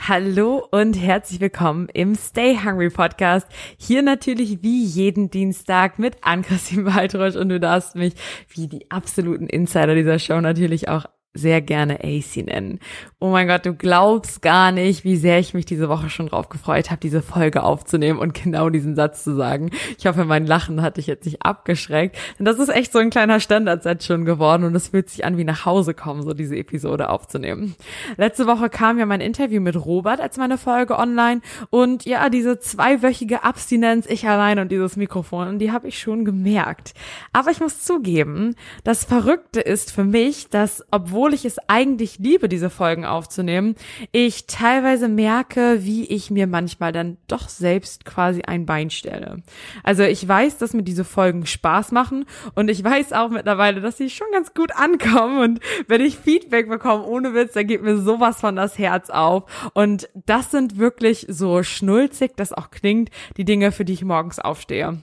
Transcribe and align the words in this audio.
Hallo 0.00 0.66
und 0.70 0.94
herzlich 0.94 1.40
willkommen 1.40 1.88
im 1.92 2.14
Stay 2.14 2.56
Hungry 2.56 2.90
Podcast. 2.90 3.48
Hier 3.76 4.02
natürlich 4.02 4.62
wie 4.62 4.84
jeden 4.84 5.30
Dienstag 5.30 5.98
mit 5.98 6.18
Ann-Christine 6.22 6.84
Waldrösch 6.84 7.34
und 7.34 7.48
du 7.48 7.58
darfst 7.58 7.96
mich 7.96 8.14
wie 8.50 8.68
die 8.68 8.90
absoluten 8.90 9.48
Insider 9.48 9.94
dieser 9.94 10.18
Show 10.18 10.40
natürlich 10.40 10.88
auch 10.88 11.06
sehr 11.36 11.60
gerne 11.60 12.00
AC 12.02 12.44
nennen. 12.46 12.80
Oh 13.18 13.30
mein 13.30 13.48
Gott, 13.48 13.64
du 13.66 13.74
glaubst 13.74 14.42
gar 14.42 14.72
nicht, 14.72 15.04
wie 15.04 15.16
sehr 15.16 15.38
ich 15.38 15.54
mich 15.54 15.64
diese 15.64 15.88
Woche 15.88 16.10
schon 16.10 16.28
drauf 16.28 16.48
gefreut 16.48 16.90
habe, 16.90 17.00
diese 17.00 17.22
Folge 17.22 17.62
aufzunehmen 17.62 18.18
und 18.18 18.34
genau 18.34 18.70
diesen 18.70 18.94
Satz 18.94 19.24
zu 19.24 19.34
sagen. 19.34 19.70
Ich 19.98 20.06
hoffe, 20.06 20.24
mein 20.24 20.46
Lachen 20.46 20.82
hat 20.82 20.96
dich 20.96 21.06
jetzt 21.06 21.24
nicht 21.24 21.42
abgeschreckt. 21.42 22.16
Denn 22.38 22.44
das 22.44 22.58
ist 22.58 22.68
echt 22.68 22.92
so 22.92 22.98
ein 22.98 23.10
kleiner 23.10 23.40
Standardsatz 23.40 24.06
schon 24.06 24.24
geworden 24.24 24.64
und 24.64 24.74
es 24.74 24.88
fühlt 24.88 25.08
sich 25.08 25.24
an 25.24 25.36
wie 25.36 25.44
nach 25.44 25.64
Hause 25.64 25.94
kommen, 25.94 26.22
so 26.22 26.34
diese 26.34 26.56
Episode 26.56 27.08
aufzunehmen. 27.10 27.74
Letzte 28.16 28.46
Woche 28.46 28.68
kam 28.68 28.98
ja 28.98 29.06
mein 29.06 29.20
Interview 29.20 29.60
mit 29.60 29.76
Robert 29.76 30.20
als 30.20 30.36
meine 30.36 30.58
Folge 30.58 30.98
online 30.98 31.40
und 31.70 32.04
ja, 32.04 32.28
diese 32.28 32.58
zweiwöchige 32.58 33.44
Abstinenz, 33.44 34.06
ich 34.06 34.28
allein 34.28 34.58
und 34.58 34.70
dieses 34.72 34.96
Mikrofon, 34.96 35.58
die 35.58 35.72
habe 35.72 35.88
ich 35.88 35.98
schon 35.98 36.24
gemerkt. 36.24 36.94
Aber 37.32 37.50
ich 37.50 37.60
muss 37.60 37.82
zugeben, 37.82 38.54
das 38.84 39.04
Verrückte 39.04 39.60
ist 39.60 39.92
für 39.92 40.04
mich, 40.04 40.48
dass 40.48 40.84
obwohl 40.90 41.25
obwohl 41.26 41.34
ich 41.34 41.44
es 41.44 41.58
eigentlich 41.66 42.20
liebe, 42.20 42.48
diese 42.48 42.70
Folgen 42.70 43.04
aufzunehmen, 43.04 43.74
ich 44.12 44.46
teilweise 44.46 45.08
merke, 45.08 45.84
wie 45.84 46.04
ich 46.04 46.30
mir 46.30 46.46
manchmal 46.46 46.92
dann 46.92 47.16
doch 47.26 47.48
selbst 47.48 48.04
quasi 48.04 48.42
ein 48.42 48.64
Bein 48.64 48.90
stelle. 48.90 49.42
Also 49.82 50.04
ich 50.04 50.28
weiß, 50.28 50.58
dass 50.58 50.72
mir 50.72 50.84
diese 50.84 51.02
Folgen 51.02 51.44
Spaß 51.44 51.90
machen 51.90 52.26
und 52.54 52.70
ich 52.70 52.84
weiß 52.84 53.12
auch 53.12 53.30
mittlerweile, 53.30 53.80
dass 53.80 53.96
sie 53.96 54.08
schon 54.08 54.28
ganz 54.30 54.54
gut 54.54 54.70
ankommen 54.76 55.40
und 55.40 55.60
wenn 55.88 56.00
ich 56.00 56.16
Feedback 56.16 56.68
bekomme, 56.68 57.02
ohne 57.02 57.34
Witz, 57.34 57.54
dann 57.54 57.66
geht 57.66 57.82
mir 57.82 57.98
sowas 57.98 58.40
von 58.40 58.54
das 58.54 58.78
Herz 58.78 59.10
auf 59.10 59.70
und 59.74 60.08
das 60.26 60.52
sind 60.52 60.78
wirklich 60.78 61.26
so 61.28 61.64
schnulzig, 61.64 62.36
das 62.36 62.52
auch 62.52 62.70
klingt, 62.70 63.10
die 63.36 63.44
Dinge, 63.44 63.72
für 63.72 63.84
die 63.84 63.94
ich 63.94 64.04
morgens 64.04 64.38
aufstehe. 64.38 65.02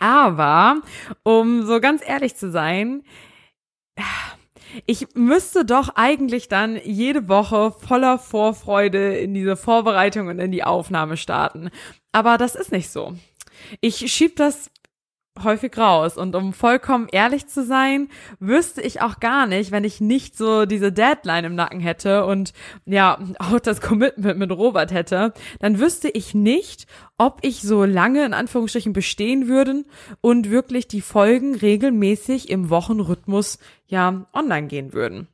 Aber, 0.00 0.80
um 1.22 1.64
so 1.64 1.78
ganz 1.78 2.02
ehrlich 2.04 2.34
zu 2.34 2.50
sein, 2.50 3.04
ich 4.86 5.06
müsste 5.14 5.64
doch 5.64 5.90
eigentlich 5.94 6.48
dann 6.48 6.78
jede 6.82 7.28
Woche 7.28 7.72
voller 7.72 8.18
Vorfreude 8.18 9.16
in 9.16 9.34
diese 9.34 9.56
Vorbereitung 9.56 10.28
und 10.28 10.38
in 10.38 10.52
die 10.52 10.64
Aufnahme 10.64 11.16
starten. 11.16 11.70
Aber 12.12 12.38
das 12.38 12.54
ist 12.54 12.72
nicht 12.72 12.90
so. 12.90 13.14
Ich 13.80 14.12
schieb 14.12 14.36
das 14.36 14.70
häufig 15.42 15.76
raus. 15.76 16.16
Und 16.16 16.34
um 16.34 16.52
vollkommen 16.52 17.08
ehrlich 17.10 17.46
zu 17.46 17.64
sein, 17.64 18.08
wüsste 18.38 18.82
ich 18.82 19.00
auch 19.00 19.20
gar 19.20 19.46
nicht, 19.46 19.70
wenn 19.70 19.84
ich 19.84 20.00
nicht 20.00 20.36
so 20.36 20.66
diese 20.66 20.92
Deadline 20.92 21.44
im 21.44 21.54
Nacken 21.54 21.80
hätte 21.80 22.24
und 22.26 22.52
ja, 22.84 23.18
auch 23.38 23.60
das 23.60 23.80
Commitment 23.80 24.38
mit 24.38 24.50
Robert 24.50 24.92
hätte, 24.92 25.32
dann 25.60 25.78
wüsste 25.78 26.08
ich 26.08 26.34
nicht, 26.34 26.86
ob 27.18 27.38
ich 27.42 27.62
so 27.62 27.84
lange 27.84 28.24
in 28.24 28.34
Anführungsstrichen 28.34 28.92
bestehen 28.92 29.48
würden 29.48 29.86
und 30.20 30.50
wirklich 30.50 30.88
die 30.88 31.00
Folgen 31.00 31.54
regelmäßig 31.54 32.50
im 32.50 32.70
Wochenrhythmus 32.70 33.58
ja 33.86 34.26
online 34.32 34.68
gehen 34.68 34.92
würden. 34.92 35.28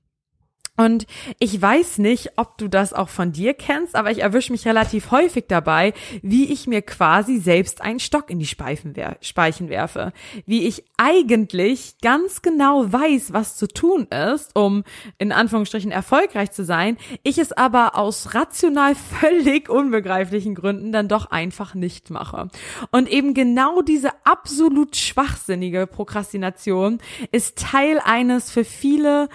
Und 0.79 1.07
ich 1.41 1.61
weiß 1.61 1.99
nicht, 1.99 2.31
ob 2.37 2.57
du 2.57 2.69
das 2.69 2.93
auch 2.93 3.09
von 3.09 3.33
dir 3.33 3.53
kennst, 3.53 3.97
aber 3.97 4.13
ich 4.13 4.21
erwische 4.21 4.53
mich 4.53 4.65
relativ 4.65 5.11
häufig 5.11 5.47
dabei, 5.49 5.93
wie 6.23 6.53
ich 6.53 6.69
mir 6.69 6.83
quasi 6.83 7.39
selbst 7.39 7.83
einen 7.83 7.99
Stock 7.99 8.31
in 8.31 8.39
die 8.39 8.47
Speichen 8.47 8.95
werfe. 8.95 10.13
Wie 10.47 10.69
ich 10.69 10.85
eigentlich 10.97 11.97
ganz 12.01 12.43
genau 12.43 12.93
weiß, 12.93 13.33
was 13.33 13.57
zu 13.57 13.67
tun 13.67 14.07
ist, 14.07 14.55
um 14.55 14.85
in 15.19 15.33
Anführungsstrichen 15.33 15.91
erfolgreich 15.91 16.53
zu 16.53 16.65
sein, 16.65 16.97
ich 17.25 17.39
es 17.39 17.51
aber 17.51 17.97
aus 17.97 18.35
rational 18.35 18.95
völlig 19.21 19.69
unbegreiflichen 19.69 20.55
Gründen 20.55 20.93
dann 20.93 21.09
doch 21.09 21.33
einfach 21.33 21.75
nicht 21.75 22.11
mache. 22.11 22.51
Und 22.93 23.09
eben 23.09 23.35
genau 23.35 23.83
diese 23.83 24.11
absolut 24.25 24.95
schwachsinnige 24.95 25.89
Prokrastination 25.89 27.01
ist 27.33 27.59
Teil 27.59 28.01
eines 28.05 28.53
für 28.53 28.65
viele 28.65 29.29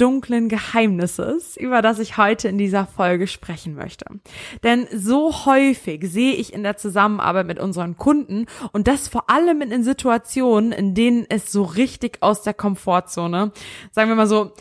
dunklen 0.00 0.48
Geheimnisses, 0.48 1.56
über 1.56 1.82
das 1.82 1.98
ich 1.98 2.16
heute 2.16 2.48
in 2.48 2.58
dieser 2.58 2.86
Folge 2.86 3.26
sprechen 3.26 3.74
möchte. 3.74 4.06
Denn 4.62 4.86
so 4.94 5.44
häufig 5.44 6.10
sehe 6.10 6.34
ich 6.34 6.52
in 6.52 6.62
der 6.62 6.76
Zusammenarbeit 6.76 7.46
mit 7.46 7.58
unseren 7.58 7.96
Kunden 7.96 8.46
und 8.72 8.88
das 8.88 9.08
vor 9.08 9.28
allem 9.28 9.60
in 9.60 9.84
Situationen, 9.84 10.72
in 10.72 10.94
denen 10.94 11.26
es 11.28 11.52
so 11.52 11.62
richtig 11.62 12.18
aus 12.22 12.42
der 12.42 12.54
Komfortzone, 12.54 13.52
sagen 13.90 14.08
wir 14.08 14.16
mal 14.16 14.26
so, 14.26 14.52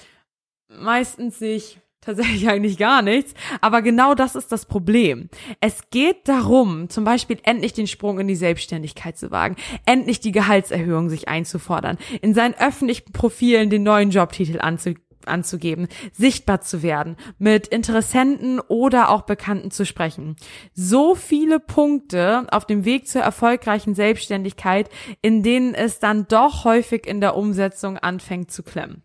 meistens 0.67 1.39
sehe 1.39 1.55
ich 1.55 1.79
tatsächlich 2.01 2.47
eigentlich 2.49 2.77
gar 2.77 3.01
nichts. 3.01 3.33
Aber 3.61 3.81
genau 3.81 4.15
das 4.15 4.35
ist 4.35 4.51
das 4.51 4.65
Problem. 4.65 5.29
Es 5.61 5.89
geht 5.89 6.27
darum, 6.27 6.89
zum 6.89 7.03
Beispiel 7.03 7.37
endlich 7.43 7.73
den 7.73 7.87
Sprung 7.87 8.19
in 8.19 8.27
die 8.27 8.35
Selbstständigkeit 8.35 9.17
zu 9.17 9.31
wagen, 9.31 9.55
endlich 9.85 10.19
die 10.19 10.31
Gehaltserhöhung 10.31 11.09
sich 11.09 11.27
einzufordern, 11.27 11.97
in 12.21 12.33
seinen 12.33 12.55
öffentlichen 12.55 13.11
Profilen 13.11 13.69
den 13.69 13.83
neuen 13.83 14.11
Jobtitel 14.11 14.59
anzugeben 14.59 15.08
anzugeben, 15.25 15.87
sichtbar 16.11 16.61
zu 16.61 16.83
werden, 16.83 17.17
mit 17.37 17.67
Interessenten 17.67 18.59
oder 18.59 19.09
auch 19.09 19.23
Bekannten 19.23 19.71
zu 19.71 19.85
sprechen. 19.85 20.35
So 20.73 21.15
viele 21.15 21.59
Punkte 21.59 22.47
auf 22.51 22.65
dem 22.65 22.85
Weg 22.85 23.07
zur 23.07 23.21
erfolgreichen 23.21 23.95
Selbstständigkeit, 23.95 24.89
in 25.21 25.43
denen 25.43 25.73
es 25.73 25.99
dann 25.99 26.27
doch 26.27 26.63
häufig 26.65 27.05
in 27.05 27.21
der 27.21 27.35
Umsetzung 27.35 27.97
anfängt 27.97 28.51
zu 28.51 28.63
klemmen. 28.63 29.03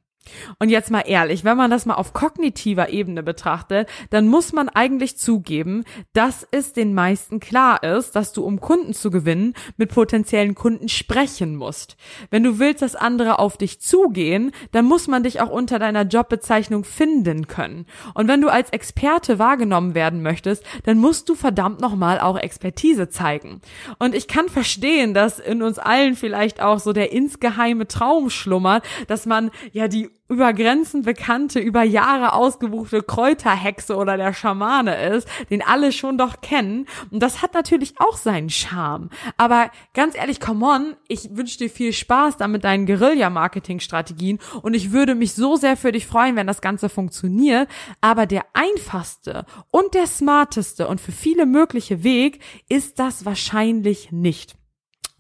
Und 0.59 0.69
jetzt 0.69 0.91
mal 0.91 1.01
ehrlich, 1.07 1.45
wenn 1.45 1.57
man 1.57 1.71
das 1.71 1.87
mal 1.87 1.95
auf 1.95 2.13
kognitiver 2.13 2.89
Ebene 2.89 3.23
betrachtet, 3.23 3.89
dann 4.11 4.27
muss 4.29 4.53
man 4.53 4.69
eigentlich 4.69 5.17
zugeben, 5.17 5.85
dass 6.13 6.47
es 6.51 6.73
den 6.73 6.95
meisten 6.95 7.41
klar 7.41 7.83
ist, 7.83 8.17
dass 8.17 8.33
du, 8.33 8.45
um 8.45 8.61
Kunden 8.61 8.95
zu 8.95 9.11
gewinnen, 9.11 9.55
mit 9.77 9.93
potenziellen 9.93 10.55
Kunden 10.55 10.89
sprechen 10.89 11.57
musst. 11.57 11.97
Wenn 12.31 12.43
du 12.43 12.59
willst, 12.59 12.83
dass 12.83 12.97
andere 12.97 13.39
auf 13.39 13.57
dich 13.57 13.81
zugehen, 13.81 14.53
dann 14.73 14.85
muss 14.85 15.09
man 15.09 15.23
dich 15.23 15.41
auch 15.41 15.51
unter 15.51 15.79
deiner 15.79 16.03
Jobbezeichnung 16.03 16.85
finden 16.85 17.47
können. 17.47 17.87
Und 18.15 18.29
wenn 18.29 18.41
du 18.41 18.49
als 18.49 18.71
Experte 18.71 19.39
wahrgenommen 19.39 19.95
werden 19.95 20.23
möchtest, 20.23 20.65
dann 20.85 20.99
musst 20.99 21.29
du 21.29 21.35
verdammt 21.35 21.81
nochmal 21.81 22.21
auch 22.21 22.39
Expertise 22.39 23.09
zeigen. 23.09 23.61
Und 23.99 24.15
ich 24.15 24.29
kann 24.29 24.49
verstehen, 24.49 25.15
dass 25.15 25.39
in 25.39 25.63
uns 25.63 25.79
allen 25.79 26.17
vielleicht 26.17 26.61
auch 26.61 26.79
so 26.79 26.93
der 26.93 27.13
insgeheime 27.13 27.87
Traum 27.89 28.31
schlummert, 28.31 28.85
dass 29.09 29.27
man 29.27 29.51
ja 29.73 29.89
die 29.89 30.11
über 30.29 30.53
Grenzen 30.55 31.03
bekannte, 31.03 31.61
über 31.61 31.83
Jahre 31.83 32.33
ausgebuchte 32.33 33.03
Kräuterhexe 33.03 33.95
oder 33.95 34.17
der 34.17 34.33
Schamane 34.33 35.09
ist, 35.11 35.29
den 35.51 35.63
alle 35.63 35.93
schon 35.93 36.17
doch 36.17 36.41
kennen. 36.41 36.87
Und 37.11 37.23
das 37.23 37.43
hat 37.43 37.53
natürlich 37.53 37.95
auch 37.99 38.17
seinen 38.17 38.49
Charme. 38.49 39.11
Aber 39.37 39.71
ganz 39.93 40.17
ehrlich, 40.17 40.41
come 40.41 40.67
on, 40.67 40.97
ich 41.09 41.37
wünsche 41.37 41.59
dir 41.59 41.69
viel 41.69 41.93
Spaß 41.93 42.39
da 42.39 42.49
mit 42.49 42.65
deinen 42.65 42.87
Guerilla-Marketing-Strategien 42.87 44.39
und 44.63 44.75
ich 44.75 44.93
würde 44.93 45.15
mich 45.15 45.35
so 45.35 45.57
sehr 45.57 45.77
für 45.77 45.93
dich 45.93 46.07
freuen, 46.07 46.37
wenn 46.37 46.47
das 46.47 46.63
Ganze 46.63 46.89
funktioniert. 46.89 47.69
Aber 48.01 48.27
der 48.27 48.45
einfachste 48.55 49.45
und 49.71 49.95
der 49.95 50.07
smarteste 50.07 50.89
und 50.89 51.01
für 51.01 51.13
viele 51.13 51.45
mögliche 51.45 52.03
Weg 52.03 52.41
ist 52.69 52.99
das 52.99 53.27
wahrscheinlich 53.27 54.11
nicht. 54.11 54.57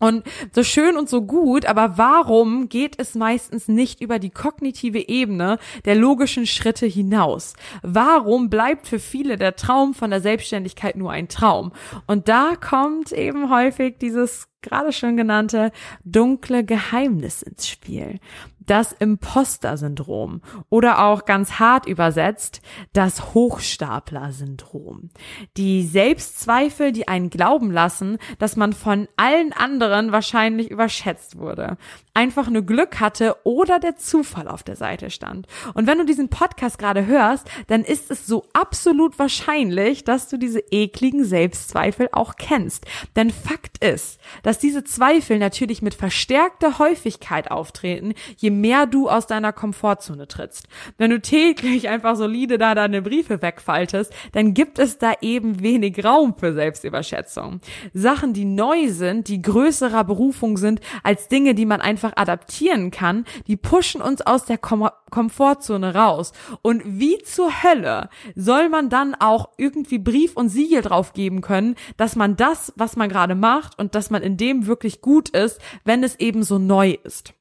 Und 0.05 0.23
so 0.53 0.62
schön 0.62 0.99
und 0.99 1.09
so 1.09 1.23
gut, 1.23 1.65
aber 1.65 1.97
warum 1.97 2.69
geht 2.69 2.99
es 2.99 3.15
meistens 3.15 3.69
nicht 3.69 4.03
über 4.03 4.19
die 4.19 4.29
kognitive 4.29 5.09
Ebene 5.09 5.59
der 5.87 5.95
logischen 5.95 6.45
Schritte 6.45 6.85
hinaus? 6.85 7.55
Warum 7.83 8.51
bleibt 8.51 8.87
für 8.87 8.99
viele 8.99 9.39
der 9.39 9.56
Traum 9.56 9.95
von 9.95 10.11
der 10.11 10.21
Selbstständigkeit 10.21 10.97
nur 10.97 11.11
ein 11.11 11.29
Traum? 11.29 11.73
Und 12.06 12.29
da 12.29 12.53
kommt 12.55 13.12
eben 13.12 13.49
häufig 13.49 13.97
dieses 13.99 14.47
gerade 14.61 14.93
schon 14.93 15.17
genannte 15.17 15.73
dunkle 16.05 16.65
Geheimnis 16.65 17.43
ins 17.43 17.69
Spiel. 17.69 18.19
Das 18.66 18.93
Imposter-Syndrom 18.93 20.40
oder 20.70 21.05
auch 21.05 21.25
ganz 21.25 21.58
hart 21.58 21.87
übersetzt 21.87 22.61
das 22.93 23.34
Hochstapler-Syndrom. 23.34 25.11
Die 25.56 25.84
Selbstzweifel, 25.84 26.93
die 26.93 27.08
einen 27.08 27.31
glauben 27.31 27.70
lassen, 27.70 28.19
dass 28.38 28.56
man 28.56 28.72
von 28.72 29.08
allen 29.16 29.52
anderen 29.52 30.12
wahrscheinlich 30.12 30.70
überschätzt 30.70 31.38
wurde, 31.38 31.76
einfach 32.14 32.49
nur 32.49 32.62
Glück 32.62 33.00
hatte 33.00 33.37
oder 33.44 33.81
der 33.81 33.96
Zufall 33.96 34.49
auf 34.49 34.62
der 34.62 34.76
Seite 34.76 35.11
stand. 35.11 35.46
Und 35.75 35.87
wenn 35.87 35.99
du 35.99 36.05
diesen 36.05 36.28
Podcast 36.28 36.78
gerade 36.78 37.06
hörst, 37.06 37.49
dann 37.66 37.82
ist 37.82 38.11
es 38.11 38.26
so 38.26 38.44
absolut 38.52 39.19
wahrscheinlich, 39.19 40.05
dass 40.05 40.28
du 40.28 40.38
diese 40.38 40.61
ekligen 40.70 41.25
Selbstzweifel 41.25 42.08
auch 42.12 42.37
kennst. 42.37 42.87
Denn 43.16 43.31
Fakt 43.31 43.84
ist, 43.84 44.20
dass 44.43 44.58
diese 44.58 44.84
Zweifel 44.84 45.38
natürlich 45.38 45.82
mit 45.82 45.94
verstärkter 45.94 46.78
Häufigkeit 46.78 47.50
auftreten, 47.50 48.14
je 48.37 48.50
mehr 48.61 48.87
du 48.87 49.09
aus 49.09 49.27
deiner 49.27 49.53
Komfortzone 49.53 50.29
trittst. 50.29 50.69
Wenn 50.99 51.11
du 51.11 51.21
täglich 51.21 51.89
einfach 51.89 52.17
solide 52.17 52.59
da 52.59 52.75
deine 52.75 53.03
Briefe 53.03 53.43
wegfaltest, 53.43 54.12
dann 54.33 54.55
gibt 54.55 54.79
es 54.79 54.99
da 54.99 55.12
eben 55.21 55.61
wenig 55.61 56.05
Raum 56.05 56.35
für 56.37 56.53
Selbstüberschätzung. 56.53 57.61
Sachen, 57.93 58.33
die 58.33 58.45
neu 58.45 58.89
sind, 58.89 59.29
die 59.29 59.43
größerer 59.43 60.05
Berufung 60.05 60.56
sind 60.56 60.81
als 61.03 61.29
Dinge, 61.29 61.55
die 61.55 61.67
man 61.67 61.81
einfach 61.81 62.12
adaptieren 62.17 62.91
kann, 62.91 63.25
die 63.47 63.56
pushen 63.56 64.01
uns 64.01 64.23
aus 64.23 64.45
der 64.45 64.59
Kom 64.59 64.89
Komfortzone 65.11 65.95
raus. 65.95 66.33
Und 66.61 66.83
wie 66.85 67.19
zur 67.19 67.62
Hölle 67.62 68.09
soll 68.35 68.69
man 68.69 68.89
dann 68.89 69.15
auch 69.15 69.50
irgendwie 69.57 69.99
Brief 69.99 70.37
und 70.37 70.49
Siegel 70.49 70.83
drauf 70.83 71.12
geben 71.12 71.41
können, 71.41 71.77
dass 71.97 72.17
man 72.17 72.37
das, 72.37 72.73
was 72.77 72.97
man 72.97 73.09
gerade 73.09 73.37
macht 73.37 73.79
und 73.79 73.95
dass 73.95 74.11
man 74.11 74.23
in 74.23 74.37
dem 74.37 74.67
wirklich 74.67 75.00
gut 75.00 75.29
ist, 75.29 75.61
wenn 75.85 76.03
es 76.03 76.19
eben 76.19 76.43
so 76.43 76.59
neu 76.59 76.97
ist. 77.05 77.33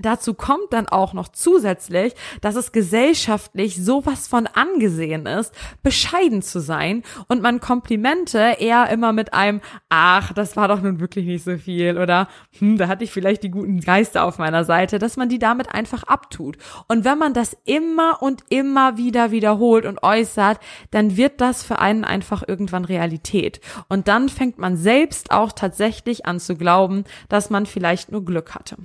Dazu 0.00 0.34
kommt 0.34 0.72
dann 0.72 0.88
auch 0.88 1.12
noch 1.12 1.28
zusätzlich, 1.28 2.14
dass 2.40 2.54
es 2.54 2.72
gesellschaftlich 2.72 3.82
sowas 3.82 4.28
von 4.28 4.46
angesehen 4.46 5.26
ist, 5.26 5.54
bescheiden 5.82 6.42
zu 6.42 6.60
sein 6.60 7.02
und 7.28 7.42
man 7.42 7.60
Komplimente 7.60 8.56
eher 8.58 8.88
immer 8.90 9.12
mit 9.12 9.34
einem, 9.34 9.60
ach, 9.88 10.32
das 10.32 10.56
war 10.56 10.68
doch 10.68 10.80
nun 10.80 11.00
wirklich 11.00 11.26
nicht 11.26 11.44
so 11.44 11.56
viel 11.56 11.98
oder, 11.98 12.28
hm, 12.58 12.78
da 12.78 12.88
hatte 12.88 13.04
ich 13.04 13.10
vielleicht 13.10 13.42
die 13.42 13.50
guten 13.50 13.80
Geister 13.80 14.24
auf 14.24 14.38
meiner 14.38 14.64
Seite, 14.64 14.98
dass 14.98 15.16
man 15.16 15.28
die 15.28 15.38
damit 15.38 15.74
einfach 15.74 16.04
abtut. 16.04 16.56
Und 16.86 17.04
wenn 17.04 17.18
man 17.18 17.34
das 17.34 17.56
immer 17.64 18.22
und 18.22 18.44
immer 18.48 18.96
wieder 18.96 19.30
wiederholt 19.30 19.86
und 19.86 20.02
äußert, 20.02 20.58
dann 20.90 21.16
wird 21.16 21.40
das 21.40 21.62
für 21.62 21.78
einen 21.78 22.04
einfach 22.04 22.42
irgendwann 22.46 22.84
Realität. 22.84 23.60
Und 23.88 24.08
dann 24.08 24.28
fängt 24.28 24.58
man 24.58 24.76
selbst 24.76 25.30
auch 25.30 25.52
tatsächlich 25.52 26.26
an 26.26 26.40
zu 26.40 26.56
glauben, 26.56 27.04
dass 27.28 27.50
man 27.50 27.66
vielleicht 27.66 28.12
nur 28.12 28.24
Glück 28.24 28.54
hatte. 28.54 28.76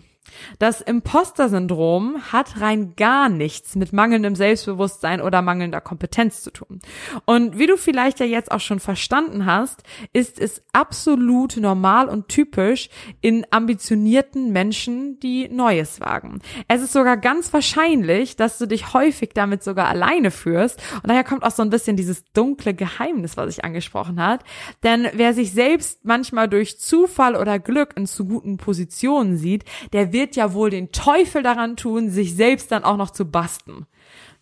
Das 0.60 0.82
Imposter-Syndrom 0.82 2.22
hat 2.32 2.62
rein 2.62 2.96
gar 2.96 3.30
nichts 3.30 3.76
mit 3.76 3.94
mangelndem 3.94 4.36
Selbstbewusstsein 4.36 5.22
oder 5.22 5.42
mangelnder 5.42 5.82
Kompetenz 5.82 6.42
zu 6.42 6.52
tun. 6.52 6.80
Und 7.26 7.58
wie 7.58 7.68
du 7.68 7.78
vielleicht 7.78 8.20
ja 8.20 8.26
jetzt 8.26 8.52
auch 8.52 8.60
schon 8.60 8.80
verstanden 8.80 9.46
hast, 9.46 9.84
ist 10.14 10.40
es 10.40 10.62
absolut 10.74 11.58
normal 11.58 12.10
und 12.10 12.28
typisch 12.28 12.90
in 13.22 13.46
ambitionierten 13.52 14.52
Menschen, 14.52 15.20
die 15.20 15.50
Neues 15.50 16.00
wagen. 16.00 16.40
Es 16.68 16.82
ist 16.82 16.94
sogar 16.94 17.18
ganz 17.18 17.52
wahrscheinlich, 17.54 18.36
dass 18.36 18.58
du 18.58 18.66
dich 18.66 18.94
häufig 18.94 19.32
damit 19.34 19.64
sogar 19.64 19.88
alleine 19.88 20.32
führst. 20.32 20.82
Und 20.96 21.10
daher 21.10 21.24
kommt 21.24 21.44
auch 21.44 21.52
so 21.52 21.62
ein 21.62 21.70
bisschen 21.70 21.98
dieses 21.98 22.24
dunkle 22.34 22.74
Geheimnis, 22.74 23.38
was 23.38 23.50
ich 23.50 23.66
angesprochen 23.66 24.22
hat. 24.22 24.44
Denn 24.84 25.08
wer 25.14 25.34
sich 25.34 25.52
selbst 25.52 26.06
manchmal 26.06 26.48
durch 26.48 26.80
Zufall 26.80 27.36
oder 27.36 27.60
Glück 27.60 27.94
in 27.96 28.08
zu 28.08 28.26
guten 28.26 28.58
Positionen 28.58 29.38
sieht, 29.38 29.66
der 29.92 30.14
wird 30.14 30.23
ja 30.36 30.54
wohl 30.54 30.70
den 30.70 30.92
Teufel 30.92 31.44
daran 31.44 31.76
tun, 31.76 32.10
sich 32.10 32.36
selbst 32.36 32.72
dann 32.72 32.84
auch 32.84 32.98
noch 32.98 33.12
zu 33.12 33.26
basten. 33.26 33.86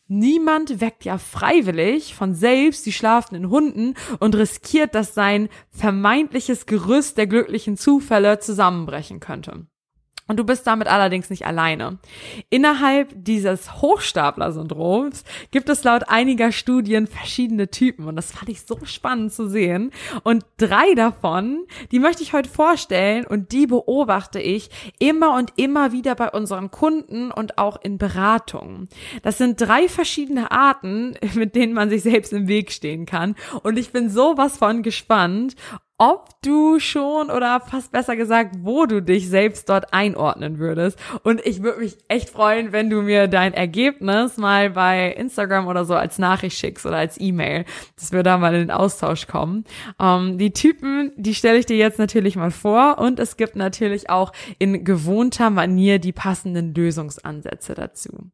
Niemand 0.08 0.82
weckt 0.82 1.06
ja 1.06 1.18
freiwillig 1.18 2.16
von 2.16 2.36
selbst 2.36 2.86
die 2.86 2.92
schlafenden 2.92 3.50
Hunden 3.50 3.94
und 4.20 4.36
riskiert, 4.36 4.94
dass 4.94 5.14
sein 5.14 5.48
vermeintliches 5.70 6.66
Gerüst 6.66 7.18
der 7.18 7.28
glücklichen 7.28 7.78
Zufälle 7.78 8.40
zusammenbrechen 8.40 9.22
könnte. 9.22 9.68
Und 10.32 10.38
du 10.38 10.46
bist 10.46 10.66
damit 10.66 10.88
allerdings 10.88 11.30
nicht 11.30 11.46
alleine. 11.46 11.98
Innerhalb 12.50 13.10
dieses 13.14 13.82
Hochstapler-Syndroms 13.82 15.26
gibt 15.52 15.68
es 15.68 15.84
laut 15.84 16.08
einiger 16.08 16.54
Studien 16.54 17.06
verschiedene 17.06 17.70
Typen 17.70 18.08
und 18.08 18.16
das 18.16 18.32
fand 18.32 18.48
ich 18.48 18.62
so 18.62 18.80
spannend 18.86 19.34
zu 19.34 19.50
sehen. 19.50 19.92
Und 20.24 20.46
drei 20.56 20.96
davon, 20.96 21.66
die 21.92 22.00
möchte 22.00 22.24
ich 22.24 22.32
heute 22.32 22.48
vorstellen 22.48 23.28
und 23.28 23.52
die 23.52 23.68
beobachte 23.68 24.40
ich 24.40 24.70
immer 25.00 25.36
und 25.36 25.52
immer 25.58 25.92
wieder 25.92 26.16
bei 26.16 26.30
unseren 26.30 26.72
Kunden 26.72 27.30
und 27.30 27.58
auch 27.58 27.82
in 27.82 27.98
Beratungen. 27.98 28.88
Das 29.24 29.38
sind 29.38 29.60
drei 29.60 29.90
verschiedene 29.90 30.50
Arten, 30.50 31.16
mit 31.34 31.58
denen 31.58 31.74
man 31.74 31.90
sich 31.90 32.04
selbst 32.04 32.32
im 32.32 32.48
Weg 32.48 32.72
stehen 32.72 33.06
kann 33.06 33.36
und 33.64 33.78
ich 33.78 33.92
bin 33.92 34.10
sowas 34.10 34.56
von 34.56 34.82
gespannt, 34.82 35.58
ob 36.02 36.30
du 36.42 36.80
schon 36.80 37.30
oder 37.30 37.60
fast 37.60 37.92
besser 37.92 38.16
gesagt, 38.16 38.56
wo 38.62 38.88
du 38.88 39.04
dich 39.04 39.30
selbst 39.30 39.70
dort 39.70 39.94
einordnen 39.94 40.58
würdest. 40.58 40.98
Und 41.22 41.46
ich 41.46 41.62
würde 41.62 41.82
mich 41.82 41.96
echt 42.08 42.32
freuen, 42.32 42.72
wenn 42.72 42.90
du 42.90 43.04
mir 43.04 43.28
dein 43.28 43.54
Ergebnis 43.54 44.38
mal 44.38 44.72
bei 44.72 45.12
Instagram 45.12 45.68
oder 45.68 45.86
so 45.86 45.94
als 45.94 46.18
Nachricht 46.18 46.58
schickst 46.58 46.88
oder 46.88 46.98
als 46.98 47.22
E-Mail, 47.22 47.66
dass 48.00 48.12
wir 48.12 48.24
da 48.24 48.40
mal 48.40 48.56
in 48.56 48.62
den 48.62 48.72
Austausch 48.72 49.28
kommen. 49.28 49.64
Ähm, 50.00 50.40
die 50.40 50.54
Typen, 50.54 51.12
die 51.18 51.36
stelle 51.36 51.60
ich 51.60 51.68
dir 51.68 51.78
jetzt 51.78 52.00
natürlich 52.00 52.36
mal 52.36 52.50
vor 52.50 52.98
und 52.98 53.20
es 53.20 53.38
gibt 53.38 53.56
natürlich 53.56 54.10
auch 54.10 54.32
in 54.58 54.84
gewohnter 54.84 55.52
Manier 55.52 56.00
die 56.00 56.14
passenden 56.14 56.74
Lösungsansätze 56.74 57.76
dazu. 57.76 58.32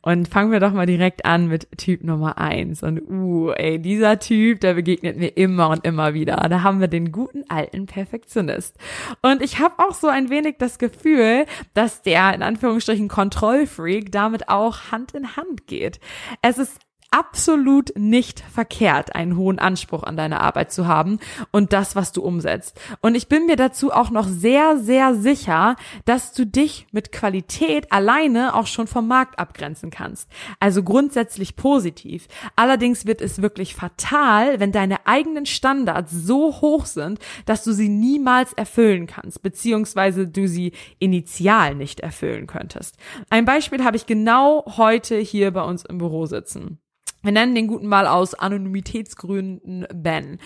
Und 0.00 0.28
fangen 0.28 0.52
wir 0.52 0.60
doch 0.60 0.72
mal 0.72 0.86
direkt 0.86 1.24
an 1.24 1.48
mit 1.48 1.68
Typ 1.76 2.04
Nummer 2.04 2.38
eins. 2.38 2.82
Und 2.82 3.00
uh, 3.08 3.50
ey, 3.52 3.78
dieser 3.78 4.18
Typ, 4.18 4.60
der 4.60 4.74
begegnet 4.74 5.16
mir 5.16 5.36
immer 5.36 5.70
und 5.70 5.84
immer 5.84 6.14
wieder. 6.14 6.36
Da 6.48 6.62
haben 6.62 6.80
wir 6.80 6.88
den 6.88 7.12
guten 7.12 7.44
alten 7.48 7.86
Perfektionist. 7.86 8.76
Und 9.22 9.42
ich 9.42 9.58
habe 9.58 9.74
auch 9.78 9.94
so 9.94 10.08
ein 10.08 10.30
wenig 10.30 10.56
das 10.58 10.78
Gefühl, 10.78 11.46
dass 11.74 12.02
der 12.02 12.34
in 12.34 12.42
Anführungsstrichen 12.42 13.08
Kontrollfreak 13.08 14.12
damit 14.12 14.48
auch 14.48 14.92
Hand 14.92 15.12
in 15.14 15.36
Hand 15.36 15.66
geht. 15.66 16.00
Es 16.42 16.58
ist 16.58 16.78
absolut 17.12 17.92
nicht 17.96 18.40
verkehrt, 18.40 19.14
einen 19.14 19.36
hohen 19.36 19.58
Anspruch 19.58 20.02
an 20.02 20.16
deine 20.16 20.40
Arbeit 20.40 20.72
zu 20.72 20.88
haben 20.88 21.18
und 21.50 21.72
das, 21.72 21.94
was 21.94 22.12
du 22.12 22.22
umsetzt. 22.22 22.80
Und 23.00 23.14
ich 23.14 23.28
bin 23.28 23.46
mir 23.46 23.56
dazu 23.56 23.92
auch 23.92 24.10
noch 24.10 24.26
sehr, 24.26 24.78
sehr 24.78 25.14
sicher, 25.14 25.76
dass 26.06 26.32
du 26.32 26.46
dich 26.46 26.86
mit 26.90 27.12
Qualität 27.12 27.92
alleine 27.92 28.54
auch 28.54 28.66
schon 28.66 28.86
vom 28.86 29.06
Markt 29.06 29.38
abgrenzen 29.38 29.90
kannst. 29.90 30.28
Also 30.58 30.82
grundsätzlich 30.82 31.54
positiv. 31.54 32.28
Allerdings 32.56 33.06
wird 33.06 33.20
es 33.20 33.42
wirklich 33.42 33.74
fatal, 33.74 34.58
wenn 34.58 34.72
deine 34.72 35.06
eigenen 35.06 35.44
Standards 35.44 36.12
so 36.12 36.60
hoch 36.60 36.86
sind, 36.86 37.18
dass 37.44 37.62
du 37.62 37.72
sie 37.72 37.90
niemals 37.90 38.54
erfüllen 38.54 39.06
kannst, 39.06 39.42
beziehungsweise 39.42 40.26
du 40.26 40.48
sie 40.48 40.72
initial 40.98 41.74
nicht 41.74 42.00
erfüllen 42.00 42.46
könntest. 42.46 42.96
Ein 43.28 43.44
Beispiel 43.44 43.84
habe 43.84 43.96
ich 43.98 44.06
genau 44.06 44.64
heute 44.78 45.18
hier 45.18 45.50
bei 45.50 45.62
uns 45.62 45.84
im 45.84 45.98
Büro 45.98 46.24
sitzen. 46.24 46.78
Wir 47.22 47.32
nennen 47.32 47.54
den 47.54 47.68
guten 47.68 47.86
mal 47.86 48.08
aus 48.08 48.34
Anonymitätsgründen 48.34 49.86
Ben. 49.94 50.38